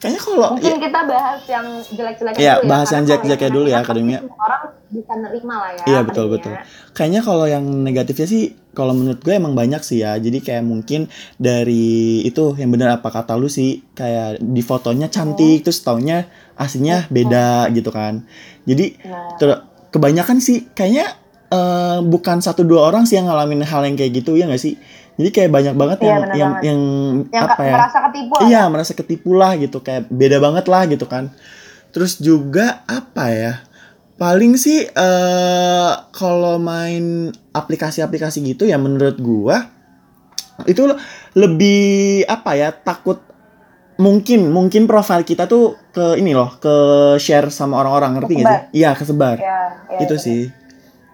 Kayaknya 0.00 0.20
kalau 0.24 0.48
Mungkin 0.56 0.80
kita 0.80 1.00
bahas 1.04 1.42
yang 1.44 1.66
jelek-jelek 1.86 2.32
Iya, 2.34 2.54
dulu 2.56 2.64
ya. 2.64 2.70
bahas 2.72 2.88
yang 2.88 3.04
jelek-jeleknya 3.04 3.50
dulu 3.52 3.66
ya, 3.68 3.78
akademia. 3.78 4.18
semua 4.18 4.40
Orang 4.40 4.62
bisa 4.88 5.12
nerima 5.14 5.54
lah 5.60 5.70
ya. 5.76 5.84
Iya 5.84 6.00
betul 6.00 6.24
akademia. 6.26 6.34
betul. 6.40 6.54
Kayaknya 6.90 7.20
kalau 7.20 7.46
yang 7.46 7.64
negatifnya 7.84 8.26
sih, 8.26 8.42
kalau 8.72 8.92
menurut 8.92 9.20
gue 9.20 9.34
emang 9.36 9.52
banyak 9.52 9.84
sih 9.84 10.00
ya. 10.00 10.16
Jadi 10.16 10.40
kayak 10.40 10.64
mungkin 10.64 11.04
dari 11.36 11.86
itu 12.22 12.56
yang 12.56 12.72
benar 12.72 12.96
apa 12.96 13.12
kata 13.12 13.36
lu 13.36 13.46
sih, 13.46 13.84
kayak 13.92 14.40
di 14.40 14.62
fotonya 14.64 15.06
cantik, 15.06 15.62
terus 15.62 15.84
taunya 15.84 16.24
aslinya 16.56 17.04
beda 17.06 17.68
gitu 17.70 17.92
kan. 17.92 18.24
Jadi 18.64 18.96
ter- 19.36 19.62
kebanyakan 19.90 20.40
sih 20.40 20.64
kayaknya 20.72 21.12
eh, 21.50 21.98
bukan 22.00 22.38
satu 22.38 22.62
dua 22.62 22.88
orang 22.88 23.04
sih 23.04 23.18
yang 23.18 23.28
ngalamin 23.28 23.60
hal 23.62 23.82
yang 23.82 23.98
kayak 23.98 24.16
gitu 24.16 24.32
ya 24.32 24.48
nggak 24.48 24.62
sih? 24.62 24.80
Jadi 25.20 25.30
kayak 25.36 25.50
banyak 25.52 25.74
banget 25.76 25.98
Iya, 26.00 26.08
yang 26.08 26.16
yang 26.16 26.30
banget. 26.56 26.64
yang 26.64 26.80
yang 27.28 27.44
apa 27.44 27.60
ya? 27.62 27.76
merasa 27.76 27.98
ketipu 28.08 28.34
Iya, 28.40 28.62
merasa 28.72 28.92
ketipu 28.96 29.30
lah 29.36 29.52
gitu, 29.60 29.78
kayak 29.84 30.08
beda 30.08 30.40
banget 30.40 30.64
lah 30.64 30.88
gitu 30.88 31.04
kan. 31.04 31.28
Terus 31.92 32.16
juga 32.16 32.80
apa 32.88 33.28
ya? 33.28 33.52
Paling 34.16 34.56
sih 34.56 34.88
eh 34.88 35.92
kalau 36.16 36.56
main 36.56 37.28
aplikasi-aplikasi 37.52 38.40
gitu 38.48 38.64
ya 38.64 38.80
menurut 38.80 39.20
gua 39.20 39.68
itu 40.64 40.88
lebih 41.36 42.24
apa 42.24 42.56
ya? 42.56 42.72
Takut 42.72 43.20
mungkin 44.00 44.48
mungkin 44.48 44.88
profil 44.88 45.20
kita 45.20 45.44
tuh 45.44 45.76
ke 45.92 46.16
ini 46.16 46.32
loh, 46.32 46.56
ke 46.56 46.74
share 47.20 47.52
sama 47.52 47.76
orang-orang 47.84 48.24
ngerti 48.24 48.32
gak 48.40 48.48
sih? 48.48 48.60
Iya, 48.80 48.90
kesebar. 48.96 49.36
Ya, 49.36 49.60
ya, 49.92 49.98
itu 50.00 50.16
ya. 50.16 50.24
sih. 50.24 50.42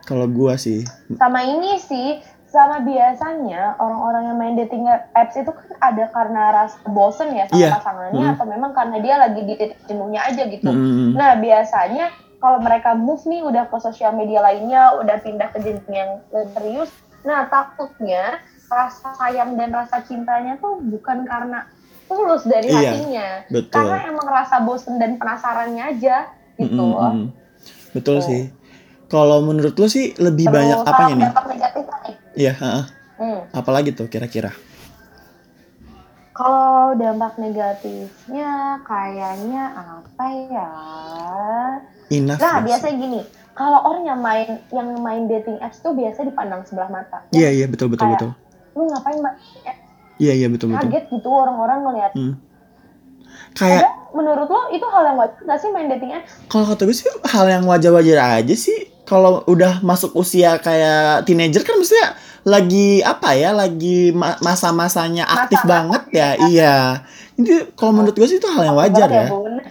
Kalau 0.06 0.30
gua 0.30 0.54
sih. 0.54 0.86
sama 1.18 1.42
ini 1.42 1.74
sih 1.82 2.22
sama 2.46 2.78
biasanya 2.80 3.74
orang-orang 3.76 4.22
yang 4.24 4.38
main 4.38 4.54
dating 4.54 4.86
apps 5.12 5.34
itu 5.34 5.50
kan 5.50 5.66
ada 5.82 6.06
karena 6.08 6.42
rasa 6.54 6.78
bosen 6.86 7.30
ya 7.30 7.44
sama 7.46 7.58
Iya. 7.58 7.70
pasangannya 7.74 8.22
Mm. 8.22 8.32
atau 8.32 8.46
memang 8.46 8.72
karena 8.72 8.96
dia 8.98 9.14
lagi 9.16 9.40
di 9.42 9.54
titik 9.54 9.80
jenuhnya 9.84 10.20
aja 10.22 10.42
gitu. 10.46 10.70
Mm-mm. 10.70 11.12
Nah 11.12 11.34
biasanya 11.34 12.06
kalau 12.36 12.60
mereka 12.60 12.94
move 12.94 13.24
nih 13.24 13.42
udah 13.42 13.66
ke 13.66 13.76
sosial 13.76 14.12
media 14.12 14.40
lainnya, 14.40 14.94
udah 14.94 15.16
pindah 15.18 15.48
ke 15.50 15.58
jenjang 15.58 15.90
yang 15.90 16.10
lebih 16.30 16.50
serius. 16.52 16.90
Nah 17.22 17.44
takutnya 17.46 18.38
rasa 18.66 19.10
sayang 19.16 19.54
dan 19.54 19.70
rasa 19.70 20.02
cintanya 20.02 20.54
tuh 20.56 20.78
bukan 20.78 21.22
karena 21.22 21.66
tulus 22.06 22.46
dari 22.46 22.70
Iya, 22.70 22.78
hatinya, 22.94 23.28
betul. 23.48 23.74
karena 23.74 23.98
emang 24.06 24.26
rasa 24.26 24.62
bosen 24.62 24.94
dan 24.96 25.18
penasarannya 25.18 25.98
aja 25.98 26.30
gitu. 26.54 26.70
Mm-mm, 26.78 26.94
mm-mm. 26.94 27.26
Betul 27.90 28.16
Tuh. 28.16 28.24
sih. 28.24 28.42
Kalau 29.06 29.38
menurut 29.40 29.74
lu 29.74 29.86
sih 29.86 30.12
lebih 30.18 30.50
Terus 30.50 30.56
banyak 30.56 30.78
apanya 30.82 31.14
nih? 31.14 31.30
Iya, 32.34 32.52
heeh. 32.52 32.84
Hmm. 33.16 33.40
Apalagi 33.50 33.94
tuh 33.94 34.10
kira-kira? 34.10 34.50
Kalau 36.36 36.92
dampak 36.92 37.40
negatifnya 37.40 38.76
kayaknya 38.84 39.72
apa 39.72 40.26
ya? 40.52 40.70
Enough. 42.12 42.36
Nah, 42.36 42.60
biasanya 42.60 42.94
gini, 43.00 43.20
kalau 43.56 43.80
orang 43.80 44.04
yang 44.04 44.20
main 44.20 44.60
yang 44.68 44.92
main 45.00 45.24
dating 45.26 45.56
apps 45.64 45.80
tuh 45.80 45.96
biasa 45.96 46.28
dipandang 46.28 46.60
sebelah 46.68 46.92
mata. 46.92 47.24
Iya 47.32 47.48
iya 47.54 47.66
betul 47.66 47.88
betul 47.88 48.04
Kayak- 48.04 48.20
betul. 48.20 48.30
Lu 48.76 48.82
ngapain 48.84 49.16
main 49.16 49.36
apps? 49.64 49.80
Iya 50.16 50.32
iya 50.34 50.48
betul 50.52 50.76
betul. 50.76 50.88
Kaget 50.92 51.04
gitu 51.08 51.28
orang-orang 51.30 51.78
ngeliat. 51.80 52.12
Hmm. 52.12 52.34
Kayak 53.56 53.80
Ada 53.80 53.90
menurut 54.12 54.48
lo 54.48 54.60
itu 54.68 54.86
hal 54.86 55.02
yang 55.08 55.16
wajar 55.16 55.40
gak 55.40 55.58
sih 55.60 55.68
main 55.72 55.88
dating 55.88 56.12
apps? 56.12 56.30
kalau 56.48 56.64
kata 56.66 56.84
gue 56.84 56.92
sih 56.92 57.08
hal 57.24 57.46
yang 57.48 57.64
wajar-wajar 57.64 58.18
aja 58.40 58.54
sih. 58.54 58.92
Kalau 59.06 59.46
udah 59.46 59.78
masuk 59.80 60.12
usia 60.14 60.58
kayak 60.58 61.22
teenager 61.22 61.62
kan 61.62 61.74
maksudnya 61.74 62.12
lagi 62.42 62.98
apa 63.00 63.32
ya 63.32 63.50
lagi 63.50 64.10
ma- 64.10 64.38
masa-masanya 64.40 65.22
aktif 65.24 65.58
Masa 65.58 65.66
banget 65.68 66.02
ya 66.12 66.28
iya 66.44 66.74
jadi 67.34 67.70
kalau 67.72 67.90
menurut 67.92 68.14
gue 68.14 68.22
sih 68.24 68.38
itu 68.38 68.46
hal 68.46 68.62
yang 68.64 68.74
wajar 68.76 69.08
ya 69.08 69.26
Bun. 69.28 69.54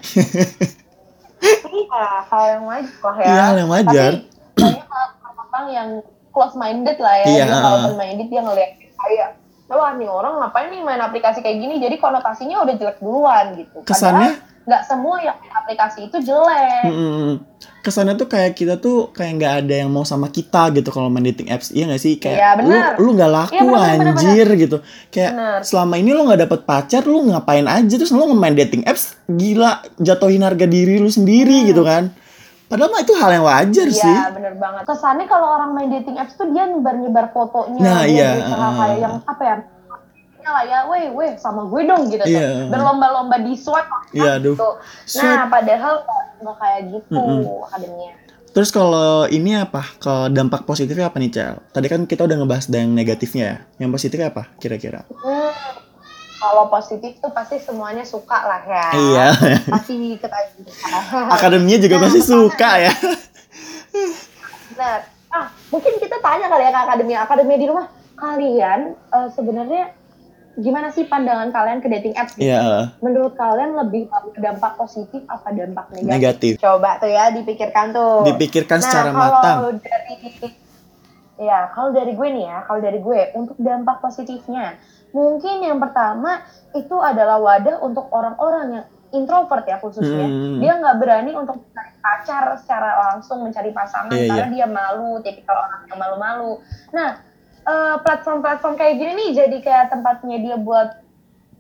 iya, 1.72 2.06
hal 2.26 2.44
yang 2.50 2.64
wajar 2.66 3.14
ya. 3.14 3.26
Iya, 3.26 3.42
hal 3.42 3.56
yang 3.58 3.70
wajar. 3.70 4.12
Tapi 4.56 4.80
orang 5.46 5.68
yang 5.70 5.90
close 6.30 6.56
minded 6.56 6.98
lah 6.98 7.16
ya. 7.18 7.26
Iya, 7.26 7.44
kalau 7.46 7.70
open 7.82 7.96
minded 7.96 8.28
dia 8.28 8.42
ngeliat 8.42 8.72
kayak 8.76 9.30
wah 9.66 9.92
nih 9.94 10.06
orang 10.06 10.34
ngapain 10.38 10.68
nih 10.70 10.82
main 10.82 11.02
aplikasi 11.02 11.40
kayak 11.40 11.58
gini 11.58 11.80
jadi 11.80 11.96
konotasinya 11.96 12.62
udah 12.62 12.76
jelek 12.76 13.00
duluan 13.00 13.56
gitu. 13.56 13.78
Kesannya- 13.82 14.36
Padahal 14.36 14.55
nggak 14.66 14.82
semua 14.84 15.22
yang 15.22 15.38
main 15.38 15.54
aplikasi 15.54 16.10
itu 16.10 16.18
jelek. 16.20 16.84
Mm-mm. 16.86 17.38
kesannya 17.80 18.18
tuh 18.18 18.26
kayak 18.26 18.58
kita 18.58 18.76
tuh 18.76 19.14
kayak 19.14 19.32
nggak 19.38 19.54
ada 19.62 19.86
yang 19.86 19.94
mau 19.94 20.02
sama 20.02 20.26
kita 20.28 20.74
gitu 20.74 20.90
kalau 20.90 21.06
main 21.06 21.22
dating 21.22 21.54
apps 21.54 21.70
iya 21.70 21.86
gak 21.86 22.02
sih 22.02 22.18
kayak 22.18 22.38
Iya, 22.38 22.50
bener. 22.58 22.94
lu 22.98 23.06
lu 23.06 23.10
nggak 23.14 23.30
laku 23.30 23.54
Iya, 23.54 23.62
bener, 23.62 23.78
bener, 23.78 24.14
anjir 24.18 24.48
gitu 24.58 24.78
kayak 25.08 25.32
Bener. 25.32 25.60
selama 25.62 25.94
ini 25.96 26.10
lu 26.10 26.26
nggak 26.26 26.42
dapet 26.42 26.60
pacar 26.66 27.06
lu 27.06 27.30
ngapain 27.30 27.62
aja 27.64 27.94
terus 27.94 28.10
lu 28.10 28.26
nge-main 28.26 28.58
dating 28.58 28.82
apps 28.84 29.14
gila 29.28 29.86
jatuhin 29.98 30.42
harga 30.42 30.66
diri 30.66 30.98
lu 30.98 31.14
sendiri 31.14 31.62
gitu 31.64 31.86
kan 31.86 32.10
padahal 32.66 32.90
mah 32.90 33.02
itu 33.02 33.14
hal 33.14 33.30
yang 33.32 33.46
wajar 33.46 33.88
sih 33.88 34.02
Hmm. 34.02 34.18
Iya 34.18 34.34
bener 34.34 34.54
banget. 34.58 34.82
Kesannya 34.84 35.26
kalau 35.30 35.48
orang 35.54 35.72
main 35.72 35.90
dating 35.92 36.18
apps 36.18 36.34
tuh 36.34 36.50
dia 36.50 36.66
nyebar-nyebar 36.66 37.30
fotonya. 37.30 37.78
Nah, 37.78 38.02
dia 38.02 38.10
iya, 38.10 38.30
uh. 38.50 38.74
kayak 38.74 38.98
yang 38.98 39.16
apa 39.22 39.44
ya? 39.44 39.56
Ya 40.46 40.52
lah 40.52 40.64
ya, 40.64 40.80
weh 40.86 41.10
weh 41.10 41.32
sama 41.36 41.66
gue 41.66 41.82
dong 41.84 42.06
gitu 42.06 42.22
Iya. 42.22 42.38
tuh. 42.62 42.70
Berlomba-lomba 42.70 43.42
di 43.42 43.54
swipe. 43.54 43.90
Iya, 44.12 44.38
aduh. 44.38 44.54
Gitu. 44.54 44.70
Nah 45.20 45.46
padahal 45.48 46.06
nggak- 46.38 46.58
kayak 46.58 46.82
gitu 46.92 47.18
Mm-mm. 47.18 47.66
akademinya. 47.66 48.14
terus 48.48 48.70
kalau 48.70 49.28
ini 49.28 49.52
apa 49.54 49.84
ke 49.98 50.14
dampak 50.30 50.64
positifnya 50.64 51.10
apa 51.10 51.18
nih 51.18 51.28
cel 51.30 51.60
tadi 51.70 51.88
kan 51.88 52.04
kita 52.04 52.24
udah 52.24 52.38
ngebahas 52.38 52.64
yang 52.70 52.88
negatifnya 52.90 53.44
ya 53.44 53.58
yang 53.78 53.90
positifnya 53.90 54.32
apa 54.32 54.48
kira-kira 54.56 55.04
Hmm, 55.12 55.52
kalau 56.38 56.70
positif 56.70 57.20
tuh 57.20 57.28
pasti 57.30 57.60
semuanya 57.60 58.04
suka 58.04 58.38
lah 58.38 58.64
ya. 58.64 58.88
iya 58.96 59.28
Pasti 59.68 60.16
ketahui. 60.16 60.72
akademinya 61.30 61.78
juga 61.78 61.96
pasti 62.00 62.22
suka 62.24 62.72
ya 62.80 62.94
Benar. 64.70 65.00
Ah, 65.28 65.46
mungkin 65.68 65.92
kita 65.98 66.16
tanya 66.18 66.48
kali 66.48 66.64
ya 66.64 66.72
ke 66.72 66.80
akademi 66.82 67.14
akademi 67.14 67.56
di 67.58 67.66
rumah. 67.66 67.88
Kalian 68.16 68.80
eh, 68.96 69.28
sebenarnya 69.30 69.84
gimana 70.56 70.88
sih 70.88 71.04
pandangan 71.04 71.50
kalian 71.50 71.80
ke 71.80 71.88
dating 71.90 72.14
apps? 72.14 72.34
gitu? 72.34 72.46
iya 72.46 72.92
Menurut 73.00 73.36
kalian 73.36 73.76
lebih 73.76 74.08
dampak 74.36 74.76
positif 74.76 75.20
apa 75.26 75.52
dampak 75.52 75.92
negatif? 75.92 76.10
negatif 76.10 76.54
Coba 76.58 76.96
tuh 76.98 77.10
ya 77.10 77.28
dipikirkan 77.30 77.92
tuh. 77.92 78.24
dipikirkan 78.24 78.78
Nah, 78.78 78.86
secara 78.86 79.10
kalau 79.10 79.20
matang 79.36 79.58
dari 79.80 80.14
ya 81.38 81.68
kalau 81.70 81.92
dari 81.92 82.16
gue 82.16 82.28
nih 82.32 82.46
ya 82.46 82.58
kalau 82.64 82.80
dari 82.80 83.00
gue 83.00 83.20
untuk 83.36 83.58
dampak 83.58 84.00
positifnya 84.00 84.80
mungkin 85.12 85.60
yang 85.60 85.78
pertama 85.78 86.40
itu 86.72 86.96
adalah 86.96 87.36
wadah 87.38 87.80
untuk 87.82 88.08
orang-orang 88.10 88.66
yang 88.74 88.86
introvert 89.14 89.64
ya 89.64 89.76
khususnya 89.78 90.28
Hmm. 90.28 90.60
dia 90.60 90.76
nggak 90.76 90.96
berani 90.96 91.32
untuk 91.32 91.60
mencari 91.62 91.92
pacar 92.00 92.44
secara 92.56 92.90
langsung 93.06 93.44
mencari 93.44 93.72
pasangan 93.72 94.12
Iya, 94.12 94.28
karena 94.28 94.48
dia 94.50 94.68
malu 94.68 95.20
tipikal 95.20 95.56
orang 95.58 95.84
yang 95.86 96.00
malu-malu 96.00 96.52
nah 96.92 97.20
eh, 97.66 97.96
platform-platform 98.00 98.74
kayak 98.76 98.96
gini 98.96 99.12
nih 99.14 99.30
jadi 99.36 99.58
kayak 99.60 99.86
tempatnya 99.90 100.38
dia 100.40 100.56
buat 100.56 100.90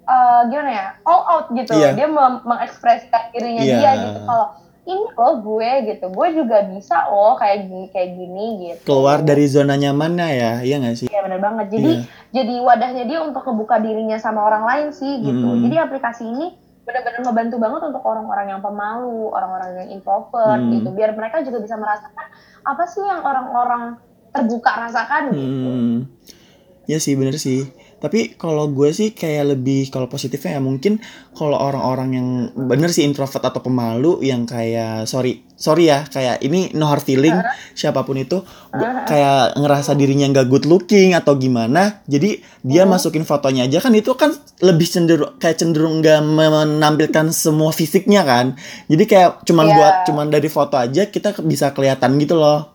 eh, 0.03 0.41
gimana 0.47 0.71
ya 0.71 0.87
all 1.01 1.21
out 1.25 1.45
gitu 1.51 1.73
Iya. 1.73 1.93
dia 1.93 2.07
mem- 2.07 2.43
mengekspresikan 2.43 3.21
dirinya 3.31 3.61
Iya. 3.61 3.75
dia 3.75 3.91
gitu 4.03 4.19
kalau 4.23 4.47
ini 4.85 5.01
loh 5.11 5.33
gue 5.39 5.71
gitu 5.87 6.05
gue 6.07 6.27
juga 6.35 6.57
bisa 6.63 7.09
loh 7.09 7.33
kayak 7.35 7.57
gini 7.63 7.85
kayak 7.89 8.09
gini 8.13 8.45
gitu 8.63 8.81
keluar 8.85 9.17
dari 9.19 9.45
zona 9.45 9.73
nyamannya 9.73 10.27
ya 10.31 10.51
iya 10.61 10.77
nggak 10.77 10.93
sih 10.95 11.07
Iya 11.07 11.25
benar 11.25 11.41
banget. 11.41 11.67
Jadi 11.71 11.91
Iya. 11.91 12.05
jadi 12.31 12.53
wadahnya 12.59 13.03
dia 13.03 13.19
untuk 13.19 13.41
ngebuka 13.41 13.81
dirinya 13.81 14.17
sama 14.17 14.43
orang 14.43 14.61
lain 14.63 14.87
sih 14.91 15.09
gitu. 15.21 15.41
Hmm. 15.47 15.63
Jadi 15.63 15.75
aplikasi 15.79 16.23
ini 16.23 16.53
benar-benar 16.85 17.17
ngebantu 17.23 17.55
banget 17.57 17.81
untuk 17.83 18.03
orang-orang 18.05 18.45
yang 18.47 18.61
pemalu, 18.61 19.33
orang-orang 19.33 19.69
yang 19.75 19.89
introvert 19.91 20.61
Hmm. 20.61 20.69
gitu. 20.69 20.89
Biar 20.91 21.11
mereka 21.11 21.41
juga 21.41 21.57
bisa 21.57 21.73
merasakan 21.75 22.25
apa 22.61 22.83
sih 22.85 23.01
yang 23.01 23.25
orang-orang 23.25 23.97
terbuka 24.35 24.71
rasakan 24.75 25.31
gitu. 25.31 25.69
Hmm. 25.71 25.95
Ya 26.85 26.99
sih 26.99 27.15
bener 27.15 27.39
sih. 27.39 27.65
Tapi 27.95 28.37
kalau 28.37 28.69
gue 28.69 28.93
sih 28.93 29.17
kayak 29.17 29.57
lebih 29.57 29.89
kalau 29.89 30.05
positifnya 30.05 30.59
ya 30.59 30.61
mungkin 30.61 31.01
kalau 31.33 31.57
orang-orang 31.57 32.09
yang 32.13 32.27
bener 32.53 32.93
sih 32.93 33.01
introvert 33.01 33.41
atau 33.41 33.65
pemalu 33.65 34.21
yang 34.21 34.45
kayak 34.45 35.09
sorry 35.09 35.41
sorry 35.57 35.89
ya 35.89 36.05
kayak 36.05 36.43
ini 36.43 36.69
no 36.77 36.85
hard 36.85 37.01
feeling 37.01 37.33
siapa 37.73 38.03
pun 38.05 38.19
itu 38.19 38.43
gua 38.69 39.07
kayak 39.07 39.57
ngerasa 39.57 39.95
dirinya 39.95 40.27
nggak 40.29 40.51
good 40.51 40.67
looking 40.67 41.15
atau 41.15 41.33
gimana 41.39 42.03
jadi 42.05 42.43
dia 42.61 42.83
masukin 42.85 43.23
fotonya 43.25 43.65
aja 43.65 43.79
kan 43.79 43.95
itu 43.95 44.13
kan 44.13 44.35
lebih 44.61 44.85
cenderung 44.85 45.39
kayak 45.39 45.57
cenderung 45.57 46.03
nggak 46.03 46.19
menampilkan 46.21 47.31
semua 47.31 47.71
fisiknya 47.71 48.21
kan 48.21 48.53
jadi 48.91 49.03
kayak 49.07 49.29
cuman 49.47 49.65
Iya. 49.65 49.75
buat 49.79 49.95
cuman 50.11 50.27
dari 50.29 50.49
foto 50.51 50.75
aja 50.77 51.07
kita 51.09 51.33
bisa 51.41 51.71
kelihatan 51.71 52.19
gitu 52.19 52.35
loh 52.37 52.74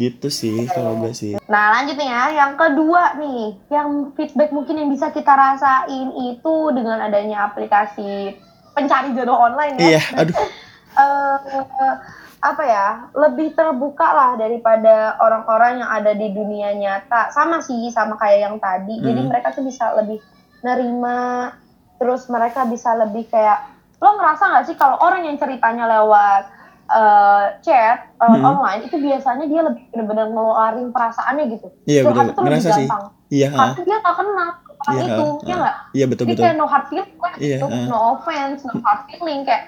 gitu 0.00 0.32
sih 0.32 0.64
kalau 0.66 0.96
gue 0.96 1.12
sih. 1.12 1.36
Nah 1.44 1.76
lanjut 1.76 1.92
nih 1.94 2.08
ya, 2.08 2.24
yang 2.32 2.52
kedua 2.56 3.20
nih, 3.20 3.60
yang 3.68 3.88
feedback 4.16 4.48
mungkin 4.48 4.80
yang 4.80 4.88
bisa 4.88 5.12
kita 5.12 5.28
rasain 5.28 6.08
itu 6.32 6.54
dengan 6.72 7.04
adanya 7.04 7.44
aplikasi 7.46 8.32
pencari 8.72 9.12
jodoh 9.12 9.36
online 9.36 9.76
ya. 9.76 9.84
iya 9.96 10.02
aduh. 10.16 10.36
Eh 10.90 11.94
apa 12.40 12.64
ya 12.64 12.86
lebih 13.14 13.52
terbuka 13.52 14.10
lah 14.10 14.30
daripada 14.34 15.14
orang-orang 15.20 15.84
yang 15.84 15.90
ada 15.92 16.12
di 16.12 16.32
dunia 16.32 16.72
nyata. 16.74 17.30
Sama 17.30 17.60
sih 17.60 17.92
sama 17.92 18.16
kayak 18.16 18.40
yang 18.42 18.56
tadi. 18.58 18.98
Jadi 18.98 19.20
Hmm. 19.22 19.28
mereka 19.30 19.54
tuh 19.54 19.62
bisa 19.62 19.92
lebih 19.94 20.18
nerima 20.64 21.52
terus 21.96 22.26
mereka 22.26 22.64
bisa 22.64 22.96
lebih 22.96 23.28
kayak 23.28 23.68
lo 24.00 24.16
ngerasa 24.16 24.42
nggak 24.50 24.66
sih 24.66 24.74
kalau 24.74 24.96
orang 24.98 25.28
yang 25.28 25.36
ceritanya 25.36 25.84
lewat 25.86 26.48
eh, 26.90 27.44
chat 27.60 27.98
lewat 28.16 28.34
Hmm. 28.36 28.50
online 28.50 28.80
itu 28.84 28.96
biasanya 28.96 29.44
dia 29.44 29.60
lebih 29.62 29.82
benar-benar 29.88 30.26
ngeluarin 30.28 30.88
perasaannya 30.90 31.44
gitu 31.48 31.66
Iya 31.84 32.00
Curhat 32.02 32.14
betul, 32.20 32.26
tuh 32.28 32.42
lebih 32.42 32.50
ngerasa 32.52 32.70
sih. 32.72 32.88
gampang 32.88 33.04
Iya, 33.30 33.46
karena 33.48 33.74
dia 33.80 33.96
gak 33.96 34.16
kenal 34.16 34.48
orang 34.80 34.90
Iya, 34.90 35.04
itu 35.04 35.22
ha, 35.22 35.46
ya 35.46 35.54
nggak 35.56 35.76
Iya 35.90 36.04
betul 36.06 36.24
jadi 36.24 36.32
betul. 36.32 36.44
kayak 36.44 36.56
no 36.56 36.66
hard 36.66 36.86
feeling 36.88 37.10
Iya, 37.38 37.56
gitu. 37.56 37.66
ah. 37.68 37.84
no 37.86 37.98
offense, 38.12 38.60
no 38.64 38.72
hard 38.80 39.00
feeling 39.06 39.40
kayak 39.42 39.62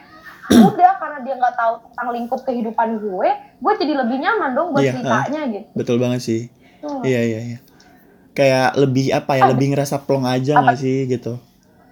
udah 0.52 0.92
karena 0.98 1.18
dia 1.22 1.34
nggak 1.38 1.54
tahu 1.54 1.72
tentang 1.80 2.08
lingkup 2.10 2.40
kehidupan 2.42 2.88
gue, 2.98 3.28
gue 3.56 3.72
jadi 3.78 3.92
lebih 3.94 4.16
nyaman 4.18 4.50
dong 4.52 4.68
buat 4.70 4.82
Iya, 4.82 4.92
ceritanya 4.92 5.40
gitu. 5.48 5.66
Betul 5.72 5.96
banget 5.96 6.20
sih. 6.20 6.40
Hmm. 6.82 7.00
Iya 7.00 7.20
iya 7.22 7.40
iya. 7.46 7.58
Kayak 8.32 8.74
lebih 8.76 9.12
apa 9.12 9.32
ya? 9.38 9.44
Lebih 9.46 9.66
ngerasa 9.70 10.02
plong 10.02 10.26
aja 10.26 10.58
nggak 10.58 10.76
sih 10.76 11.06
gitu. 11.06 11.38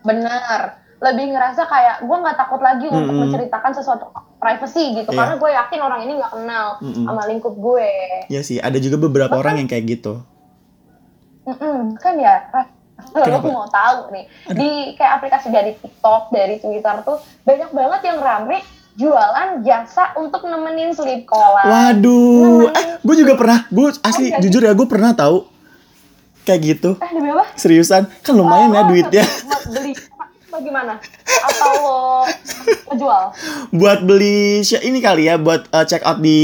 Bener, 0.00 0.79
lebih 1.00 1.26
ngerasa 1.30 1.64
kayak 1.64 1.96
gue 2.02 2.12
nggak 2.14 2.36
takut 2.36 2.60
lagi 2.60 2.84
untuk 2.84 3.08
Mm-mm. 3.08 3.20
menceritakan 3.26 3.72
sesuatu 3.72 4.04
privacy 4.36 4.92
gitu, 4.94 5.08
Iya. 5.08 5.16
karena 5.16 5.34
gue 5.36 5.50
yakin 5.50 5.80
orang 5.80 6.00
ini 6.02 6.12
nggak 6.14 6.32
kenal 6.34 6.66
Mm-mm. 6.78 7.04
sama 7.04 7.22
lingkup 7.24 7.54
gue. 7.54 7.88
Iya 8.26 8.40
sih. 8.40 8.56
Ada 8.56 8.76
juga 8.76 8.96
beberapa 8.98 9.32
orang 9.34 9.56
yang 9.56 9.66
kayak 9.66 9.84
gitu. 9.90 10.20
Mm-mm, 11.42 11.96
kan 11.96 12.14
ya, 12.14 12.36
lo 13.16 13.40
mau 13.42 13.64
tahu 13.66 14.12
nih 14.12 14.24
di 14.52 14.68
kayak 14.92 15.12
aplikasi 15.18 15.48
dari 15.48 15.72
TikTok, 15.74 16.28
dari 16.30 16.56
Twitter 16.56 17.00
tuh 17.00 17.16
banyak 17.42 17.70
banget 17.70 18.00
yang 18.04 18.18
rame 18.20 18.60
jualan 18.92 19.64
jasa 19.64 20.12
untuk 20.14 20.44
nemenin 20.44 20.92
sleep 20.92 21.24
call. 21.24 21.56
Waduh. 21.58 22.68
Nemenin- 22.68 22.76
Eh, 22.76 22.86
gue 23.00 23.16
juga 23.16 23.32
pernah. 23.34 23.64
Gue 23.66 23.88
asli 23.96 24.28
Oh, 24.28 24.38
jujur 24.38 24.60
ya 24.60 24.76
gue 24.76 24.84
pernah 24.84 25.12
tahu 25.12 25.48
kayak 26.42 26.60
gitu. 26.62 26.90
Eh, 26.98 27.08
demi 27.10 27.30
apa? 27.30 27.48
Seriusan, 27.54 28.04
kan 28.20 28.34
lumayan 28.34 28.68
ya 28.70 28.82
Oh, 28.82 28.86
duitnya 28.86 29.24
Buat 29.24 29.64
beli 29.70 29.92
bagaimana? 30.50 30.98
Atau 31.46 31.70
lo 31.80 32.00
ngejual? 32.90 33.24
buat 33.70 34.02
beli 34.02 34.60
ini 34.60 34.98
kali 34.98 35.30
ya 35.30 35.38
buat 35.38 35.70
eh, 35.70 35.84
check 35.86 36.02
out 36.02 36.18
di 36.18 36.40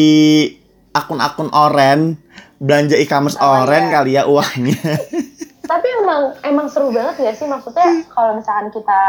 akun-akun 0.94 1.50
oren 1.52 2.16
belanja 2.56 2.96
e-commerce 2.96 3.36
Oh, 3.36 3.66
oren 3.66 3.90
iya. 3.90 3.92
kali 3.92 4.10
ya 4.16 4.22
uangnya. 4.24 4.80
Tapi 5.70 5.86
emang 5.98 6.30
emang 6.46 6.66
seru 6.70 6.94
banget 6.94 7.26
ya 7.26 7.32
sih 7.34 7.44
maksudnya 7.50 8.06
kalau 8.14 8.38
misalkan 8.38 8.70
kita 8.70 9.00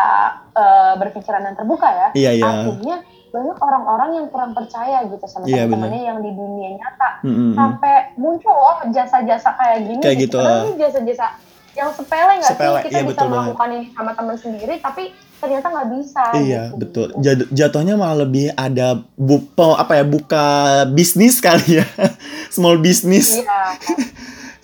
eh, 0.58 0.94
berpikiran 1.00 1.46
yang 1.46 1.56
terbuka 1.56 1.88
ya. 1.88 2.08
Iya, 2.18 2.32
iya. 2.42 2.50
Akhirnya 2.50 2.98
banyak 3.28 3.58
orang-orang 3.60 4.10
yang 4.18 4.28
kurang 4.34 4.52
percaya 4.58 5.04
gitu 5.06 5.26
sama 5.30 5.46
Iya, 5.46 5.68
teman-temannya 5.68 6.02
yang 6.02 6.20
di 6.26 6.32
dunia 6.34 6.70
nyata. 6.80 7.10
Mm-mm. 7.22 7.54
Sampai 7.54 8.16
muncul 8.18 8.56
loh 8.56 8.78
jasa-jasa 8.90 9.54
kayak 9.54 9.80
gini. 9.86 10.02
Kayak 10.02 10.18
gitu, 10.28 10.38
ah. 10.42 10.66
ini 10.66 10.80
jasa-jasa 10.80 11.28
yang 11.78 11.90
sepele 11.92 12.34
nggak 12.36 12.52
Sepele, 12.52 12.74
sih 12.74 12.84
kita 12.84 12.98
iya, 12.98 13.04
bisa 13.04 13.12
betul 13.14 13.28
banget. 13.28 13.38
melakukan 13.38 13.70
ini 13.72 13.86
sama 13.94 14.12
teman 14.12 14.36
sendiri 14.36 14.74
tapi 14.78 15.04
ternyata 15.38 15.66
nggak 15.70 15.88
bisa 15.94 16.24
Iya 16.34 16.64
gitu. 16.66 16.78
betul. 16.80 17.08
Jad- 17.20 17.50
jatuhnya 17.52 17.94
malah 17.94 18.18
lebih 18.20 18.50
ada 18.52 18.88
bu 19.14 19.46
apa 19.54 19.94
ya 19.94 20.04
buka 20.04 20.46
bisnis 20.90 21.38
kali 21.38 21.78
ya, 21.78 21.86
small 22.50 22.78
business. 22.78 23.38
iya 23.38 23.78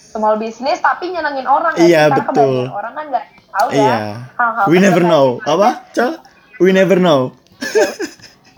small 0.10 0.36
business 0.36 0.78
tapi 0.80 1.10
nyenengin 1.10 1.46
orang 1.46 1.74
Iya, 1.76 2.06
Karena 2.08 2.26
betul. 2.28 2.66
orang 2.68 2.94
kan 2.94 3.06
nggak 3.08 3.26
tahu 3.48 3.68
ya 3.70 3.78
Iya. 3.78 3.98
hal-hal 4.34 4.66
We 4.66 4.78
never 4.80 5.04
know. 5.04 5.26
gitu. 5.38 5.50
Apa? 5.52 5.70
Cal? 5.92 6.12
We 6.58 6.70
never 6.70 6.98
know. 6.98 7.34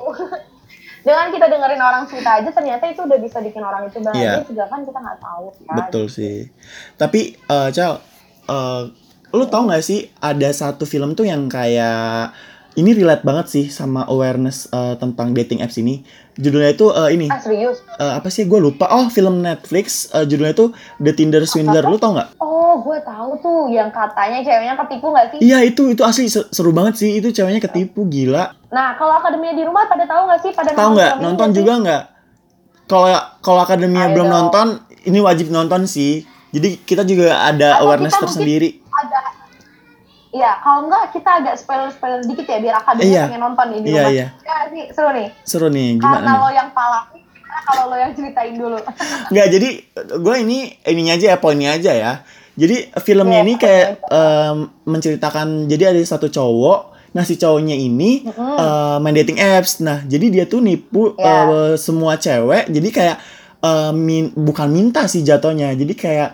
dengan 1.01 1.29
kita 1.29 1.45
dengerin 1.45 1.77
orang 1.77 2.03
cerita 2.09 2.29
aja 2.35 2.49
ternyata 2.49 2.83
itu 2.87 2.97
udah 2.99 3.19
bisa 3.21 3.37
bikin 3.37 3.61
orang 3.61 3.85
itu 3.85 4.01
bahagia 4.01 4.41
Iya. 4.41 4.47
juga 4.47 4.63
kan 4.65 4.81
kita 4.81 4.97
nggak 4.97 5.19
tahu 5.21 5.45
kan 5.61 5.75
Betul 5.77 6.05
sih. 6.07 6.49
Tapi 6.95 7.37
Cal, 7.45 8.01
eh, 8.47 8.81
lu 9.31 9.45
tau 9.45 9.65
gak 9.65 9.81
sih 9.81 10.08
ada 10.17 10.47
satu 10.49 10.84
film 10.84 11.12
tuh 11.12 11.25
yang 11.25 11.45
kayak 11.47 12.31
ini 12.75 12.91
relate 12.91 13.23
banget 13.23 13.47
sih 13.47 13.65
sama 13.69 14.03
awareness 14.05 14.67
eh, 14.69 14.95
tentang 14.95 15.31
dating 15.31 15.60
apps 15.60 15.75
ini. 15.75 16.03
Judulnya 16.36 16.71
itu 16.71 16.88
eh, 16.89 17.10
ini 17.12 17.27
ah 17.27 17.38
serius 17.38 17.79
eh, 17.95 18.13
apa 18.13 18.27
sih? 18.27 18.43
Gue 18.43 18.60
lupa. 18.60 18.88
Oh 18.89 19.08
film 19.08 19.39
Netflix. 19.39 20.12
eh, 20.12 20.23
judulnya 20.23 20.51
itu 20.53 20.65
The 20.97 21.12
Tinder 21.12 21.43
Swindler. 21.43 21.84
Lu 21.84 21.95
tau 21.95 22.12
nggak? 22.13 22.36
oh 22.38 22.84
gue 22.84 22.99
tahu 23.01 23.31
tuh 23.39 23.71
yang 23.71 23.88
katanya 23.88 24.43
ceweknya 24.43 24.75
ketipu 24.75 25.08
nggak 25.08 25.27
sih 25.31 25.39
Iya 25.39 25.63
itu 25.63 25.88
itu 25.89 26.03
asli 26.03 26.27
se- 26.27 26.51
seru 26.51 26.71
banget 26.71 26.99
sih. 26.99 27.15
Itu 27.15 27.31
ceweknya 27.31 27.60
ketipu 27.62 28.03
gila. 28.05 28.51
nah 28.67 28.91
kalau 28.93 29.15
akademia 29.15 29.55
di 29.55 29.63
rumah 29.63 29.88
pada 29.88 30.03
tahu 30.03 30.27
nggak 30.27 30.41
sih 30.41 30.51
pada 30.51 30.69
Tahu 30.75 30.89
nggak? 30.93 31.12
Nonton 31.17 31.49
juga 31.51 31.73
nggak? 31.79 32.03
Kalau 32.86 33.08
kalau 33.39 33.60
akademia 33.63 34.05
Ayo 34.05 34.13
belum 34.13 34.27
dong. 34.27 34.36
nonton, 34.36 34.67
ini 35.03 35.17
wajib 35.17 35.47
nonton 35.49 35.88
sih. 35.88 36.27
Jadi 36.55 36.69
kita 36.79 37.03
juga 37.03 37.43
ada 37.43 37.75
Atau 37.75 37.83
awareness 37.85 38.15
tersendiri. 38.17 38.79
ada 38.87 39.19
Iya, 40.31 40.51
kalau 40.59 40.83
enggak 40.85 41.03
kita 41.11 41.29
agak 41.33 41.55
spoiler-spoiler 41.55 42.19
dikit 42.21 42.43
ya 42.45 42.59
biar 42.59 42.75
akademia 42.77 43.07
Iya. 43.07 43.23
pengen 43.25 43.39
nonton 43.41 43.65
di 43.71 43.77
Iya, 43.87 44.03
iya. 44.09 44.27
Ya, 44.37 44.57
sih, 44.67 44.83
seru 44.91 45.09
nih. 45.11 45.27
Seru 45.41 45.67
nih. 45.69 45.89
Gimana 45.95 46.11
Karena 46.13 46.27
nih? 46.29 46.41
lo 46.41 46.49
yang 46.51 46.69
pala, 46.71 46.99
karena 47.07 47.61
kalau 47.63 47.83
lo 47.87 47.95
yang 47.95 48.11
ceritain 48.11 48.51
dulu. 48.53 48.75
Nggak, 49.31 49.47
jadi 49.49 49.69
gue 50.17 50.35
ini 50.37 50.57
ininya 50.83 51.13
aja 51.13 51.25
ya, 51.31 51.37
poinnya 51.37 51.71
aja 51.73 51.91
ya. 51.93 52.13
Jadi 52.53 52.75
filmnya 52.99 53.39
Iya, 53.39 53.45
ini 53.45 53.53
kayak 53.57 53.87
em, 54.05 54.57
menceritakan, 54.85 55.47
jadi 55.65 55.91
ada 55.91 55.99
satu 56.01 56.27
cowok, 56.27 56.79
nah 57.11 57.23
si 57.23 57.35
cowoknya 57.35 57.75
ini 57.77 58.23
Mm-mm. 58.23 58.55
eh, 58.57 58.97
main 58.99 59.11
dating 59.13 59.39
apps. 59.39 59.79
Nah, 59.79 60.03
jadi 60.03 60.25
dia 60.29 60.45
tuh 60.45 60.59
nipu 60.59 61.15
Iya. 61.15 61.31
eh, 61.47 61.75
semua 61.77 62.15
cewek. 62.15 62.67
Jadi 62.67 62.89
kayak 62.89 63.17
eh, 63.57 63.91
min- 63.91 64.33
bukan 64.33 64.67
minta 64.67 65.05
sih 65.05 65.21
jatuhnya. 65.21 65.71
Jadi 65.71 65.93
kayak 65.93 66.29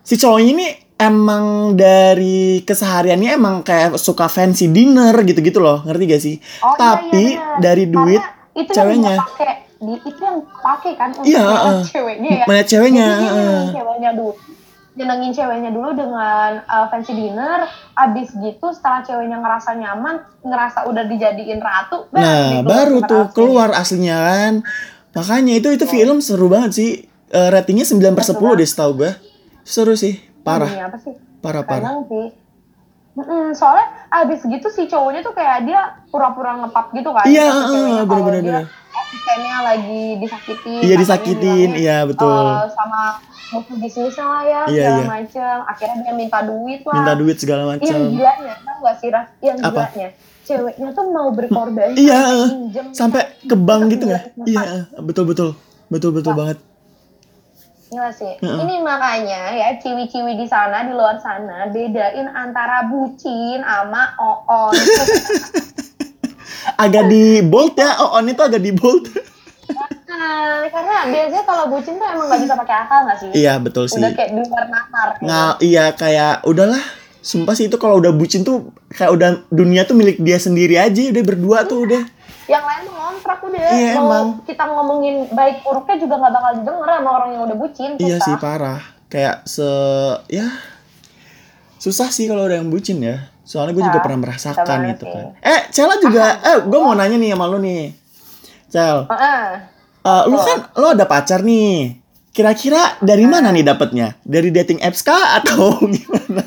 si 0.00 0.16
cowoknya 0.16 0.50
ini 0.50 0.66
emang 0.96 1.44
dari 1.74 2.60
kesehariannya 2.60 3.30
emang 3.32 3.56
kayak 3.60 3.96
suka 3.96 4.26
fancy 4.26 4.68
dinner 4.68 5.16
gitu-gitu 5.22 5.56
loh, 5.56 5.80
ngerti 5.80 6.04
gak 6.06 6.20
sih? 6.20 6.36
Oh, 6.60 6.70
iya, 6.70 6.76
Tapi 6.76 7.22
iya, 7.26 7.40
benar. 7.40 7.58
dari 7.58 7.84
duit 7.86 8.20
Karena 8.20 8.58
itu 8.58 8.70
ceweknya. 8.70 9.14
yang 9.16 9.56
di, 9.80 9.94
itu 9.96 10.20
yang 10.20 10.38
pakai 10.60 10.92
kan 10.92 11.08
untuk 11.10 11.24
Iya, 11.24 11.40
eh. 11.40 11.82
ceweknya 11.86 12.30
ya. 12.36 12.44
ceweknya, 12.62 13.04
Jadi 13.06 13.16
dia 13.16 13.30
nyenengin 13.32 13.70
ceweknya 13.72 14.10
dulu. 14.12 14.32
Nyenengin 14.90 15.32
ceweknya 15.32 15.70
dulu 15.70 15.90
dengan 15.94 16.50
uh, 16.66 16.86
fancy 16.90 17.12
dinner, 17.14 17.64
abis 17.94 18.28
gitu 18.34 18.66
setelah 18.68 19.00
ceweknya 19.00 19.40
ngerasa 19.40 19.72
nyaman, 19.72 20.14
ngerasa 20.42 20.84
udah 20.84 21.04
dijadiin 21.06 21.62
ratu, 21.62 22.04
Nah, 22.12 22.60
baru 22.60 23.00
tuh 23.00 23.24
aslinya. 23.24 23.32
keluar 23.32 23.68
aslinya 23.72 24.16
kan. 24.20 24.54
Makanya 25.10 25.52
itu 25.54 25.68
itu 25.70 25.84
Iya. 25.84 25.92
film 25.92 26.18
seru 26.18 26.46
banget 26.46 26.72
sih. 26.72 26.90
Eh, 27.28 27.48
ratingnya 27.48 27.84
9 27.84 28.12
per 28.12 28.24
10 28.24 28.34
Seru 28.36 28.58
deh 28.58 28.68
setahu 28.68 28.92
gue. 28.96 29.10
Seru 29.62 29.94
sih, 29.94 30.14
parah. 30.42 30.66
Ini 30.66 30.82
apa 30.82 30.98
sih? 30.98 31.14
Parah 31.38 31.62
parah. 31.62 32.02
Sih. 32.04 32.28
Mm-mm, 33.10 33.50
soalnya 33.52 33.86
abis 34.08 34.40
gitu 34.40 34.70
si 34.70 34.86
cowoknya 34.86 35.20
tuh 35.20 35.34
kayak 35.34 35.66
dia 35.66 35.80
pura-pura 36.08 36.54
ngepap 36.56 36.90
gitu 36.90 37.10
kan. 37.10 37.26
Iya, 37.26 37.42
kalau 38.06 38.22
bener-bener, 38.22 38.70
asistennya 38.70 39.56
lagi 39.60 40.02
disakitin. 40.16 40.80
Iya, 40.80 40.94
disakitin, 40.96 41.68
iya, 41.74 41.96
betul. 42.06 42.30
eh, 42.30 42.70
sama 42.70 43.18
musuh 43.50 43.76
bisnisnya 43.76 44.24
lah 44.24 44.42
ya, 44.42 44.62
Iya, 44.64 44.82
segala 44.86 44.94
iya. 44.96 45.06
macem. 45.10 45.56
Akhirnya 45.66 45.96
dia 46.00 46.14
minta 46.14 46.38
duit 46.40 46.80
lah. 46.86 46.94
Minta 46.96 47.14
duit 47.14 47.36
segala 47.36 47.62
Yang 47.66 47.70
macam. 47.82 47.98
gilanya, 48.08 48.54
tau 48.56 48.76
gak 48.80 48.96
sih 48.96 49.08
Ras? 49.10 49.28
Yang 49.40 49.56
Apa? 49.60 49.82
gilanya. 49.90 50.08
Ceweknya 50.50 50.90
tuh 50.90 51.06
mau 51.14 51.30
berkorban. 51.30 51.94
Iya, 52.04 52.18
sampai 52.18 52.26
eh. 52.26 52.50
Sampai 52.90 53.22
ke 53.46 53.54
bank 53.54 53.94
gitu 53.94 54.10
Gila, 54.10 54.18
nggak? 54.18 54.22
Iya, 54.50 54.62
eh, 54.98 55.02
betul 55.06 55.24
betul. 55.30 55.50
Betul 55.86 56.10
betul 56.10 56.34
banget. 56.34 56.58
Gila 57.90 58.10
sih. 58.10 58.34
Heeh. 58.38 58.58
Ini 58.66 58.74
makanya 58.82 59.54
ya 59.54 59.68
ciwi-ciwi 59.78 60.38
di 60.38 60.46
sana 60.46 60.86
di 60.86 60.94
luar 60.94 61.18
sana 61.22 61.70
bedain 61.70 62.26
antara 62.30 62.86
bucin 62.86 63.62
sama 63.62 64.14
oon. 64.18 64.74
Agak 66.82 67.06
di 67.06 67.44
bold 67.46 67.76
ya. 67.76 68.00
Oh, 68.00 68.18
on 68.18 68.26
itu 68.26 68.40
agak 68.40 68.62
di 68.62 68.72
bold. 68.72 69.06
Nah, 70.10 70.66
karena 70.68 71.06
biasanya 71.06 71.44
kalau 71.46 71.64
bucin 71.70 71.94
tuh 71.96 72.08
emang 72.08 72.26
gak 72.26 72.42
bisa 72.42 72.54
pakai 72.58 72.76
akal 72.84 72.98
gak 73.06 73.18
sih? 73.22 73.30
iya, 73.32 73.54
betul 73.62 73.86
sih. 73.86 74.02
Udah 74.02 74.12
kayak 74.12 74.30
di 74.34 74.42
luar 74.42 74.66
nalar. 74.66 75.08
gitu. 75.16 75.24
Nggak, 75.24 75.52
iya 75.62 75.84
kayak 75.94 76.34
udahlah. 76.44 76.82
Sumpah 77.20 77.52
sih 77.52 77.66
itu 77.66 77.76
kalau 77.76 77.96
udah 77.96 78.10
bucin 78.10 78.40
tuh 78.40 78.68
kayak 78.88 79.12
udah 79.12 79.28
dunia 79.48 79.84
tuh 79.84 79.92
milik 79.92 80.18
dia 80.18 80.36
sendiri 80.36 80.74
aja, 80.74 81.00
udah 81.06 81.22
berdua 81.22 81.58
tuh 81.64 81.84
udah. 81.84 82.02
Yang 82.46 82.64
lain 82.64 82.80
tuh 82.82 82.94
ngontrak 82.94 83.38
udah. 83.40 83.60
Iya, 83.70 83.92
Mau 83.94 84.04
emang. 84.04 84.26
kita 84.42 84.62
ngomongin 84.64 85.14
baik 85.30 85.60
buruknya 85.60 85.96
juga 85.98 86.14
gak 86.18 86.32
bakal 86.32 86.52
didengar 86.56 86.88
sama 86.90 87.10
orang 87.14 87.30
yang 87.30 87.42
udah 87.44 87.56
bucin. 87.56 87.90
Iya 87.96 88.16
sih 88.18 88.34
parah. 88.36 88.80
Kayak 89.06 89.44
se 89.44 89.68
ya 90.28 90.46
susah 91.76 92.08
sih 92.08 92.24
kalau 92.24 92.44
ada 92.44 92.56
yang 92.56 92.68
bucin 92.68 93.00
ya. 93.00 93.28
Soalnya 93.42 93.72
gue 93.72 93.82
juga 93.82 93.92
Susah. 93.92 94.04
pernah 94.04 94.20
merasakan 94.20 94.78
gitu 94.88 95.04
sih. 95.04 95.12
kan. 95.12 95.26
Eh, 95.42 95.60
Cela 95.70 95.94
juga 95.98 96.24
eh 96.40 96.58
gue 96.62 96.78
mau 96.78 96.94
nanya 96.94 97.16
nih 97.16 97.30
sama 97.32 97.46
lu 97.46 97.58
nih. 97.58 97.84
Cel, 98.66 99.10
Heeh. 99.10 99.42
eh, 100.00 100.22
lu 100.24 100.36
kan 100.38 100.58
lu 100.72 100.86
ada 100.88 101.04
pacar 101.04 101.42
nih. 101.42 101.98
Kira-kira 102.30 102.94
dari 103.02 103.26
mana 103.26 103.50
nih 103.50 103.66
dapetnya? 103.66 104.14
Dari 104.22 104.48
dating 104.48 104.78
apps 104.78 105.02
kah 105.02 105.36
atau 105.36 105.74
gimana? 105.90 106.46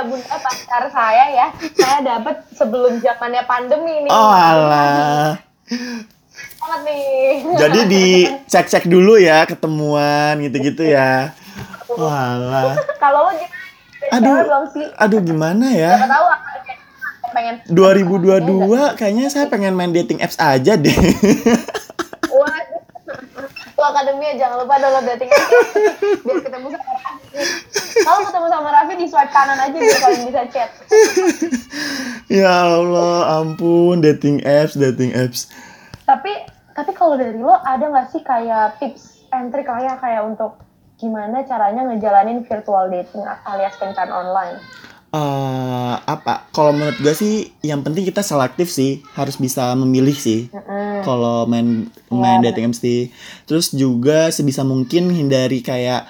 Ya 0.00 0.08
bunda 0.08 0.32
pacar 0.32 0.88
saya 0.88 1.24
ya, 1.28 1.46
saya 1.76 2.00
dapet 2.00 2.40
sebelum 2.56 3.04
zamannya 3.04 3.44
pandemi 3.44 4.08
nih. 4.08 4.08
Oh 4.08 4.32
alah. 4.32 5.36
Banget 6.56 6.80
nih. 6.88 7.44
Jadi 7.60 7.80
dicek-cek 7.84 8.88
dulu 8.88 9.20
ya 9.20 9.44
ketemuan 9.44 10.40
gitu-gitu 10.40 10.88
ya. 10.88 11.36
Walah. 11.92 12.80
Kalau 12.96 13.28
lo 13.28 13.36
gimana? 13.36 13.60
Aduh. 14.08 14.40
Aduh 14.96 15.20
gimana 15.20 15.68
ya? 15.68 16.00
Tahu 16.00 16.26
pengen 17.36 17.60
2022 17.68 18.96
kayaknya 18.96 19.28
saya 19.28 19.52
pengen 19.52 19.76
main 19.76 19.92
dating 19.92 20.24
apps 20.24 20.40
aja 20.40 20.80
deh. 20.80 20.96
Tuh 23.76 23.84
akademia 23.84 24.32
jangan 24.40 24.64
lupa 24.64 24.80
download 24.80 25.04
dating 25.12 25.28
apps 25.28 25.44
ya. 25.44 25.60
biar 26.24 26.40
ketemu 26.40 26.72
sama. 26.72 26.88
Kalau 28.04 28.20
ketemu 28.26 28.46
sama 28.48 28.68
Raffi 28.72 28.94
di 28.96 29.06
swipe 29.06 29.32
kanan 29.32 29.58
aja 29.58 29.76
biar 29.76 29.98
kalian 30.00 30.22
bisa 30.28 30.42
chat. 30.52 30.70
ya 32.40 32.54
Allah, 32.76 33.40
ampun 33.40 34.00
dating 34.00 34.40
apps, 34.44 34.76
dating 34.76 35.12
apps. 35.14 35.50
Tapi 36.08 36.32
tapi 36.72 36.90
kalau 36.96 37.18
dari 37.18 37.36
lo 37.36 37.52
ada 37.52 37.82
nggak 37.82 38.08
sih 38.14 38.22
kayak 38.24 38.80
tips 38.80 39.26
and 39.34 39.52
trick 39.52 39.68
lah 39.68 39.82
ya 39.82 39.94
kayak 39.98 40.22
untuk 40.24 40.58
gimana 41.00 41.42
caranya 41.48 41.84
ngejalanin 41.88 42.44
virtual 42.44 42.92
dating 42.92 43.24
alias 43.44 43.74
kencan 43.80 44.12
online? 44.12 44.60
Eh, 45.10 45.94
apa? 46.06 46.46
Kalau 46.54 46.70
menurut 46.70 46.94
gue 47.02 47.10
sih 47.10 47.50
yang 47.66 47.82
penting 47.82 48.06
kita 48.06 48.22
selektif 48.22 48.70
sih, 48.70 49.02
harus 49.18 49.34
bisa 49.34 49.74
memilih 49.74 50.14
sih. 50.14 50.46
Mm-mm. 50.54 51.02
Kalau 51.02 51.50
main 51.50 51.90
main 52.06 52.38
Iya, 52.38 52.54
dating 52.54 52.70
apps. 52.70 52.78
Terus 53.42 53.74
juga 53.74 54.30
sebisa 54.30 54.62
mungkin 54.62 55.10
hindari 55.10 55.66
kayak 55.66 56.06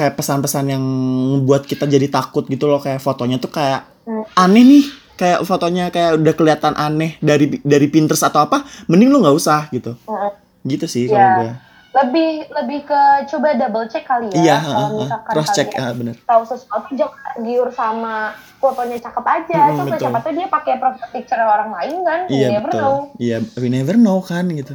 kayak 0.00 0.16
pesan-pesan 0.16 0.64
yang 0.70 0.80
membuat 0.80 1.68
kita 1.68 1.84
jadi 1.84 2.08
takut 2.08 2.48
gitu 2.48 2.64
loh. 2.64 2.80
Kayak 2.80 3.04
fotonya 3.04 3.36
tuh 3.36 3.52
kayak 3.52 3.84
Hmm. 4.00 4.24
aneh 4.34 4.64
nih. 4.64 4.84
Kayak 5.12 5.44
fotonya 5.44 5.92
kayak 5.92 6.16
udah 6.16 6.32
kelihatan 6.32 6.72
aneh 6.72 7.20
dari 7.20 7.60
dari 7.60 7.84
Pinterest 7.86 8.24
atau 8.24 8.40
apa 8.40 8.64
mending 8.88 9.12
lu 9.12 9.20
nggak 9.20 9.36
usah 9.36 9.68
gitu. 9.68 9.92
Mm-mm. 10.08 10.32
gitu 10.62 10.84
sih 10.84 11.04
Iya. 11.04 11.12
kalau 11.12 11.28
gue 11.38 11.52
lebih 11.90 12.30
lebih 12.48 12.80
ke 12.84 13.00
coba 13.26 13.52
double 13.52 13.84
check 13.84 14.06
kali 14.06 14.30
ya. 14.30 14.38
Iya 14.38 14.56
kalau 14.62 14.78
uh, 14.78 14.88
uh, 14.88 15.00
misalkan 15.02 15.32
cross 15.34 15.50
check 15.50 15.68
ah, 15.74 15.90
bener. 15.90 16.16
tahu 16.22 16.42
sesuatu 16.46 16.88
jangan 16.94 17.34
giur 17.40 17.68
sama 17.68 18.30
fotonya 18.56 18.96
cakep 18.96 19.24
aja. 19.26 19.58
Mm-mm, 19.58 19.76
coba 19.76 19.84
betul. 19.90 20.00
siapa 20.00 20.18
tuh 20.20 20.32
dia 20.32 20.46
pakai 20.48 20.74
profile 20.76 21.10
picture 21.10 21.36
orang 21.38 21.70
lain 21.70 21.94
kan? 22.00 22.20
Iya 22.26 22.46
You 22.46 22.54
never 22.54 22.70
betul. 22.70 22.80
know. 22.80 22.96
Iya 23.16 23.36
we 23.56 23.68
never 23.68 23.94
know 23.94 24.18
kan 24.22 24.44
gitu. 24.48 24.74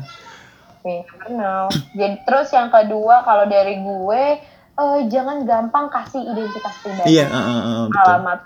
You 0.81 1.01
never 1.01 1.27
know. 1.31 1.63
Jadi 1.93 2.15
terus 2.21 2.47
yang 2.51 2.69
kedua 2.69 3.23
kalau 3.23 3.45
dari 3.47 3.79
gue 3.79 4.23
eh, 4.75 4.99
jangan 5.07 5.37
gampang 5.43 5.87
kasih 5.87 6.21
identitas 6.23 6.73
pribadi 6.79 7.07
iya 7.09 7.25
uh, 7.25 7.37
uh, 7.37 7.59
uh, 7.59 7.81
betul 7.87 8.03
alamat 8.05 8.39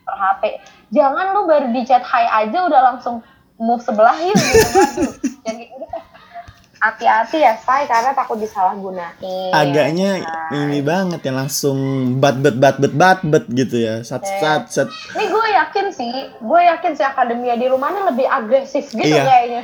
per 0.00 0.14
HP 0.14 0.42
jangan 0.90 1.26
lu 1.30 1.40
baru 1.44 1.66
di 1.68 1.82
chat 1.82 2.02
hi 2.02 2.24
aja 2.42 2.58
udah 2.62 2.80
langsung 2.86 3.20
move 3.56 3.78
sebelah 3.78 4.16
yuk 4.16 4.34
gitu 4.34 4.68
kayak 5.44 5.68
gitu 5.68 5.86
hati-hati 6.80 7.38
ya 7.38 7.52
say 7.54 7.84
karena 7.84 8.10
takut 8.10 8.40
disalahgunain 8.40 9.52
Agaknya 9.52 10.16
Say. 10.18 10.56
ini 10.56 10.80
banget 10.80 11.20
ya 11.20 11.32
langsung 11.34 11.76
bat 12.16 12.40
bet 12.40 12.56
bat 12.56 12.80
bet 12.80 12.90
bat 12.90 13.20
bet 13.20 13.44
gitu 13.46 13.76
ya. 13.76 14.00
Sat 14.00 14.24
Eh. 14.24 14.40
sat 14.40 14.64
sat. 14.66 14.88
ini 15.12 15.28
gue 15.28 15.46
yakin 15.52 15.86
sih 15.92 16.08
gue 16.40 16.60
yakin 16.66 16.96
si 16.96 17.04
akademia 17.04 17.52
di 17.54 17.68
rumahnya 17.68 18.08
lebih 18.08 18.24
agresif 18.24 18.88
gitu 18.90 19.04
Iya. 19.06 19.22
kayaknya 19.22 19.62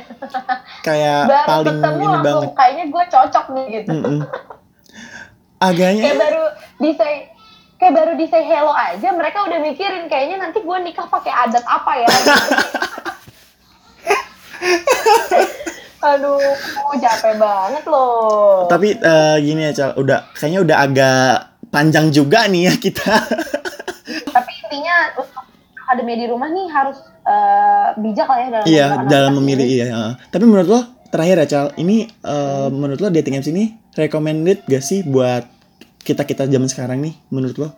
Kayak 0.83 1.19
baru 1.25 1.47
paling 1.47 1.65
ketemu 1.73 1.97
ini 1.97 2.05
langsung 2.07 2.21
banget. 2.23 2.53
kayaknya 2.53 2.85
gue 2.85 3.03
cocok 3.09 3.45
nih 3.49 3.65
gitu 3.73 3.89
Mm-mm. 3.91 4.17
Agaknya 5.57 6.03
kayak 6.13 6.19
baru 6.21 6.43
di 6.77 6.91
say 6.93 7.13
kayak 7.77 7.93
baru 7.93 8.11
di 8.17 8.25
say 8.29 8.43
hello 8.45 8.73
aja 8.73 9.09
mereka 9.13 9.45
udah 9.45 9.59
mikirin 9.61 10.05
kayaknya 10.09 10.37
nanti 10.41 10.61
gue 10.61 10.77
nikah 10.81 11.05
pakai 11.09 11.29
adat 11.29 11.65
apa 11.65 11.91
ya 11.97 12.09
aduh 15.97 16.37
capek 16.97 17.33
banget 17.41 17.83
loh 17.89 18.69
tapi 18.69 18.93
eh, 18.97 19.35
gini 19.41 19.69
ya 19.69 19.71
Cal, 19.73 19.91
udah 19.97 20.29
kayaknya 20.37 20.59
udah 20.61 20.77
agak 20.77 21.33
panjang 21.67 22.07
juga 22.13 22.47
nih 22.47 22.69
ya 22.71 22.73
kita. 22.79 23.05
tapi 24.35 24.51
intinya 24.65 24.95
untuk 25.17 25.43
akademia 25.73 26.17
di 26.21 26.27
rumah 26.29 26.49
nih 26.53 26.67
harus 26.69 26.97
eh, 27.25 27.87
bijak 27.97 28.27
lah 28.29 28.37
ya 28.39 28.47
dalam 28.49 28.65
Iya, 28.65 28.85
memilih 28.87 29.09
dalam 29.09 29.31
memilih 29.41 29.65
iya. 29.67 29.85
Tapi 30.29 30.45
menurut 30.45 30.69
lo 30.69 30.81
terakhir 31.09 31.35
ya 31.43 31.47
Cal, 31.49 31.67
ini 31.81 32.05
eh, 32.07 32.67
menurut 32.71 32.99
lo 33.01 33.09
dating 33.09 33.41
apps 33.41 33.49
ini 33.49 33.73
recommended 33.97 34.61
gak 34.63 34.81
sih 34.81 35.01
buat 35.01 35.43
kita 35.99 36.23
kita 36.23 36.45
zaman 36.45 36.69
sekarang 36.69 37.01
nih 37.01 37.17
menurut 37.27 37.57
lo? 37.57 37.69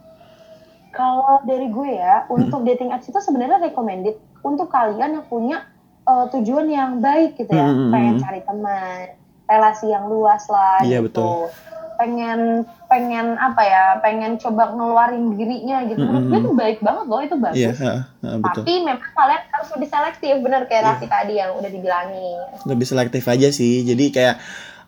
Kalau 0.89 1.39
dari 1.43 1.69
gue 1.69 1.89
ya, 1.95 2.25
untuk 2.27 2.61
dating 2.61 2.89
apps 2.89 3.07
itu 3.07 3.17
sebenarnya 3.17 3.61
recommended 3.61 4.13
untuk 4.41 4.67
kalian 4.67 5.15
yang 5.15 5.25
punya 5.25 5.63
eh, 6.03 6.25
tujuan 6.33 6.67
yang 6.67 6.91
baik 6.99 7.37
gitu 7.37 7.49
ya, 7.49 7.63
Hmm, 7.63 7.87
hmm, 7.87 7.91
pengen 7.91 8.13
hmm. 8.15 8.23
cari 8.25 8.41
teman, 8.41 9.05
relasi 9.45 9.85
yang 9.87 10.05
luas 10.05 10.43
lah 10.45 10.81
Iya, 10.81 10.99
gitu. 10.99 11.05
betul. 11.09 11.49
Pengen 11.95 12.39
pengen 12.87 13.35
apa 13.35 13.61
ya, 13.61 13.85
pengen 13.99 14.39
coba 14.39 14.71
ngeluarin 14.71 15.35
dirinya 15.35 15.83
gitu. 15.83 15.99
Menurut 15.99 16.17
Hmm, 16.17 16.25
gue 16.25 16.37
hmm. 16.37 16.45
itu 16.45 16.51
baik 16.55 16.77
banget 16.79 17.05
loh, 17.05 17.19
itu 17.19 17.35
bagus. 17.37 17.57
Iya, 17.59 17.71
heeh, 17.75 18.01
heeh, 18.23 18.37
betul. 18.39 18.61
Tapi 18.63 18.73
memang 18.81 19.11
kalian 19.11 19.41
harus 19.51 19.69
lebih 19.75 19.87
selektif, 19.87 20.33
bener 20.39 20.61
kayak. 20.65 20.83
Raffi 20.85 21.07
tadi 21.07 21.33
yang 21.37 21.51
udah 21.53 21.69
dibilangin. 21.69 22.39
Lebih 22.65 22.85
selektif 22.85 23.23
aja 23.23 23.49
sih. 23.49 23.83
Jadi 23.83 24.05
kayak 24.09 24.35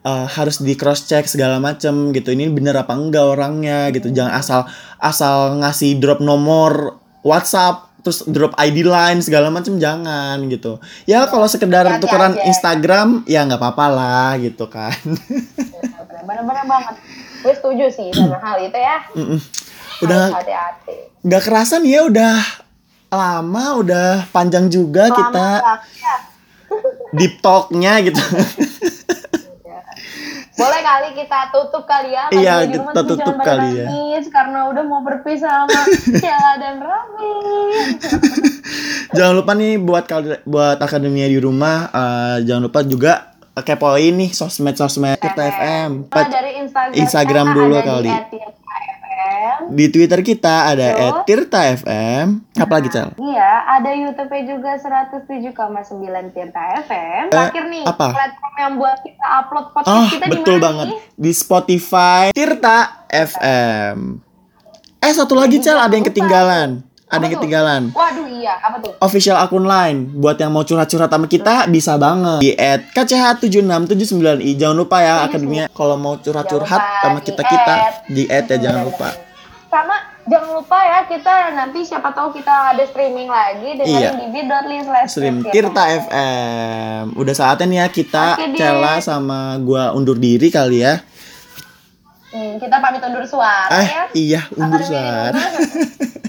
eh, 0.02 0.28
harus 0.28 0.62
di 0.62 0.74
cross 0.74 1.06
check 1.06 1.26
segala 1.26 1.58
macem 1.58 2.12
gitu. 2.12 2.34
Ini 2.34 2.50
bener 2.50 2.78
apa 2.78 2.94
enggak 2.94 3.26
orangnya 3.26 3.90
gitu. 3.90 4.10
Jangan 4.10 4.34
asal 4.34 4.62
asal 4.98 5.36
ngasih 5.62 5.98
drop 6.02 6.20
nomor 6.20 6.98
WhatsApp 7.22 7.90
terus 8.02 8.26
drop 8.26 8.58
ID 8.58 8.82
line 8.82 9.22
segala 9.22 9.54
macem 9.54 9.78
jangan 9.78 10.42
gitu. 10.50 10.82
Ya 11.06 11.30
kalau 11.30 11.46
sekedar 11.46 11.86
Hati-hati 11.86 12.02
tukeran 12.02 12.34
aja. 12.34 12.44
Instagram 12.50 13.08
ya 13.30 13.46
nggak 13.46 13.62
apa-apa 13.62 13.86
lah 13.94 14.30
gitu 14.42 14.66
kan. 14.66 14.98
Bener-bener 16.26 16.66
banget. 16.66 16.96
Gue 17.42 17.54
setuju 17.54 17.86
sih 17.90 18.10
sama 18.10 18.38
hal 18.42 18.58
itu 18.62 18.78
ya. 18.78 18.98
Mm-mm. 19.14 19.40
Udah 20.02 20.34
hati-hati. 20.34 20.98
nggak 21.22 21.42
kerasa 21.46 21.78
nih 21.78 21.94
ya 21.94 22.02
udah 22.10 22.36
lama 23.12 23.66
udah 23.78 24.10
panjang 24.34 24.66
juga 24.66 25.14
kita 25.14 25.62
Lama 25.62 25.78
ya. 25.94 26.16
deep 27.14 27.38
talknya 27.38 28.02
gitu 28.02 28.18
Boleh 30.62 30.82
kali 30.86 31.10
kita 31.18 31.40
tutup 31.50 31.84
kali 31.90 32.10
ya. 32.14 32.26
Iya, 32.30 32.56
kita 32.70 32.78
rumah 32.86 32.94
tutup 33.02 33.36
kali 33.42 33.70
ya. 33.82 33.88
Karena 34.30 34.70
udah 34.70 34.84
mau 34.86 35.02
berpisah 35.02 35.66
sama 35.66 35.82
Sheila 36.22 36.54
dan 36.62 36.78
Rami. 36.78 37.34
jangan 39.18 39.34
lupa 39.36 39.52
nih 39.58 39.76
buat 39.82 40.06
kali 40.08 40.40
buat 40.48 40.80
akademia 40.80 41.28
di 41.28 41.40
rumah 41.42 41.92
eh, 41.92 42.38
jangan 42.48 42.64
lupa 42.72 42.80
juga 42.88 43.14
kepoin 43.52 44.16
nih 44.16 44.32
sosmed 44.32 44.80
sosmed 44.80 45.20
kita 45.20 45.44
FM 45.52 46.08
Kita 46.08 46.32
dari 46.32 46.52
Instagram, 46.64 46.96
Instagram 46.96 47.46
dulu 47.52 47.76
kali. 47.84 48.12
Di 48.32 48.40
di 49.72 49.86
Twitter 49.88 50.20
kita 50.22 50.72
ada? 50.74 50.88
@tirta 51.24 51.64
FM 51.72 52.42
apa 52.54 52.74
lagi 52.78 52.90
Cal 52.90 53.14
Iya, 53.16 53.52
ada 53.68 53.92
YouTube-nya 53.94 54.42
juga 54.48 54.72
107,9 54.78 56.36
Tirta 56.36 56.64
FM. 56.84 57.24
Terakhir 57.32 57.64
nih, 57.72 57.84
apa? 57.88 58.08
platform 58.12 58.56
yang 58.60 58.74
buat 58.78 58.98
kita 59.02 59.26
upload 59.42 59.66
podcast 59.72 59.96
oh 59.96 60.06
kita 60.10 60.26
betul 60.28 60.58
di 60.58 60.62
mana 60.62 60.66
banget 60.68 60.88
nih? 60.92 61.00
di 61.16 61.32
Spotify 61.32 62.24
Tirta 62.32 62.78
FM 63.08 63.98
eh 65.02 65.14
satu 65.14 65.34
lagi 65.34 65.58
Cal 65.58 65.82
ada 65.82 65.94
yang 65.98 66.06
ketinggalan 66.06 66.70
ada 67.12 67.22
yang 67.22 67.34
ketinggalan. 67.36 67.82
Waduh 67.92 68.28
iya, 68.32 68.56
apa 68.56 68.80
tuh? 68.80 68.96
official 68.98 69.36
akun 69.36 69.68
lain 69.68 70.16
buat 70.16 70.40
yang 70.40 70.50
mau 70.50 70.64
curhat-curhat 70.64 71.12
sama 71.12 71.28
kita 71.28 71.68
bisa 71.68 72.00
banget. 72.00 72.40
Di 72.40 72.56
@kch7679i 72.90 74.56
jangan 74.56 74.78
lupa 74.78 74.98
ya 75.00 75.28
akademia 75.28 75.68
kalau 75.70 75.96
mau 75.96 76.16
curhat-curhat 76.16 76.82
sama 77.02 77.20
di 77.20 77.26
kita 77.28 77.44
kita 77.44 77.74
add. 77.76 77.94
di 78.08 78.24
add 78.26 78.48
ya 78.48 78.58
jangan 78.58 78.84
lupa. 78.88 79.10
Sama 79.68 79.96
jangan 80.24 80.50
lupa 80.54 80.80
ya 80.80 81.00
kita 81.04 81.34
nanti 81.52 81.80
siapa 81.82 82.12
tahu 82.12 82.32
kita 82.32 82.72
ada 82.72 82.84
streaming 82.84 83.28
lagi 83.28 83.76
dengerin 83.76 84.00
Iya. 84.00 84.12
di 84.16 84.28
bit.ly 84.30 84.78
stream 85.08 85.36
Tirta 85.46 85.84
FM 85.90 87.16
udah 87.16 87.34
saatnya 87.34 87.66
nih 87.68 87.78
ya 87.78 87.88
kita 87.88 88.26
deh. 88.38 88.56
Cela 88.56 89.00
sama 89.00 89.60
gua 89.60 89.92
undur 89.92 90.16
diri 90.16 90.48
kali 90.48 90.80
ya. 90.80 91.04
Hmm, 92.32 92.56
kita 92.56 92.80
pamit 92.80 93.04
undur 93.04 93.28
suara 93.28 93.68
eh 93.76 93.88
ya. 93.92 94.04
iya 94.16 94.42
undur 94.56 94.80
suara 94.80 95.36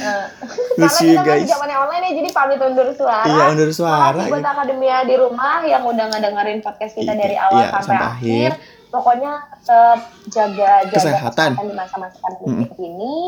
Lucu 0.00 0.80
Karena 0.80 1.12
kita 1.12 1.22
guys. 1.22 1.40
masih 1.44 1.50
zamannya 1.52 1.76
online 1.76 2.04
ya, 2.04 2.12
jadi 2.22 2.28
pamit 2.32 2.58
undur 2.60 2.88
suara. 2.96 3.24
Iya, 3.28 3.44
undur 3.52 3.70
suara, 3.70 4.16
Makasih 4.16 4.30
buat 4.32 4.46
akademia 4.46 4.98
di 5.04 5.14
rumah 5.20 5.56
yang 5.68 5.82
udah 5.84 6.06
ngedengerin 6.08 6.58
podcast 6.64 6.94
kita 6.96 7.12
dari 7.12 7.36
awal 7.36 7.60
iya, 7.60 7.68
sampai, 7.70 7.84
sampai 7.84 8.06
akhir. 8.06 8.50
akhir. 8.50 8.50
Pokoknya 8.90 9.32
tetap 9.54 9.98
jaga 10.26 10.70
jaga 10.90 10.96
Kesehatan. 10.98 11.50
di 11.62 11.74
masa-masa 11.76 12.16
pandemi 12.18 12.66
ini. 12.80 13.18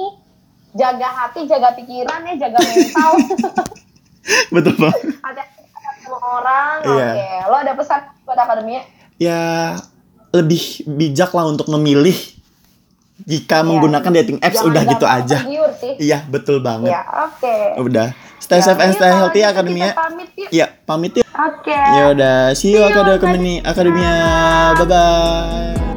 Jaga 0.72 1.08
hati, 1.12 1.44
jaga 1.44 1.68
pikiran 1.76 2.20
ya, 2.32 2.34
jaga 2.48 2.58
mental. 2.64 3.12
betul 4.56 4.74
banget 4.80 5.02
Hati-hati 5.20 5.62
sama 6.00 6.18
orang. 6.40 6.76
Iya. 6.88 7.08
Oke, 7.12 7.30
lo 7.52 7.56
ada 7.60 7.72
pesan 7.76 8.00
buat 8.24 8.38
akademia? 8.40 8.82
ya 9.20 9.76
lebih 10.32 10.82
bijak 10.88 11.30
lah 11.30 11.46
untuk 11.46 11.68
memilih 11.70 12.16
jika 13.24 13.62
menggunakan 13.62 14.10
dating 14.22 14.38
apps. 14.42 14.58
Jangan 14.58 14.70
udah 14.70 14.82
gitu 14.88 15.06
aja 15.06 15.38
iya 15.98 16.18
betul 16.26 16.58
banget 16.58 16.90
Ya, 16.90 17.02
oke. 17.22 17.56
udah 17.78 18.08
stay 18.42 18.58
Ya, 18.58 18.64
safe 18.64 18.80
and 18.82 18.92
stay 18.94 19.10
healthy 19.10 19.40
gitu 19.40 19.46
akademia 19.46 19.90
Kita 19.90 20.00
pamit 20.02 20.28
yuk. 20.34 20.50
Iya, 20.50 20.66
pamit 20.82 21.12
yuk. 21.14 21.26
Oke. 21.32 21.72
Ya 21.72 22.04
udah, 22.10 22.38
see 22.52 22.74
you 22.74 22.82
See 22.82 22.84
you 22.84 22.90
akademia. 23.62 24.14
Bye 24.76 24.86
bye. 24.86 25.91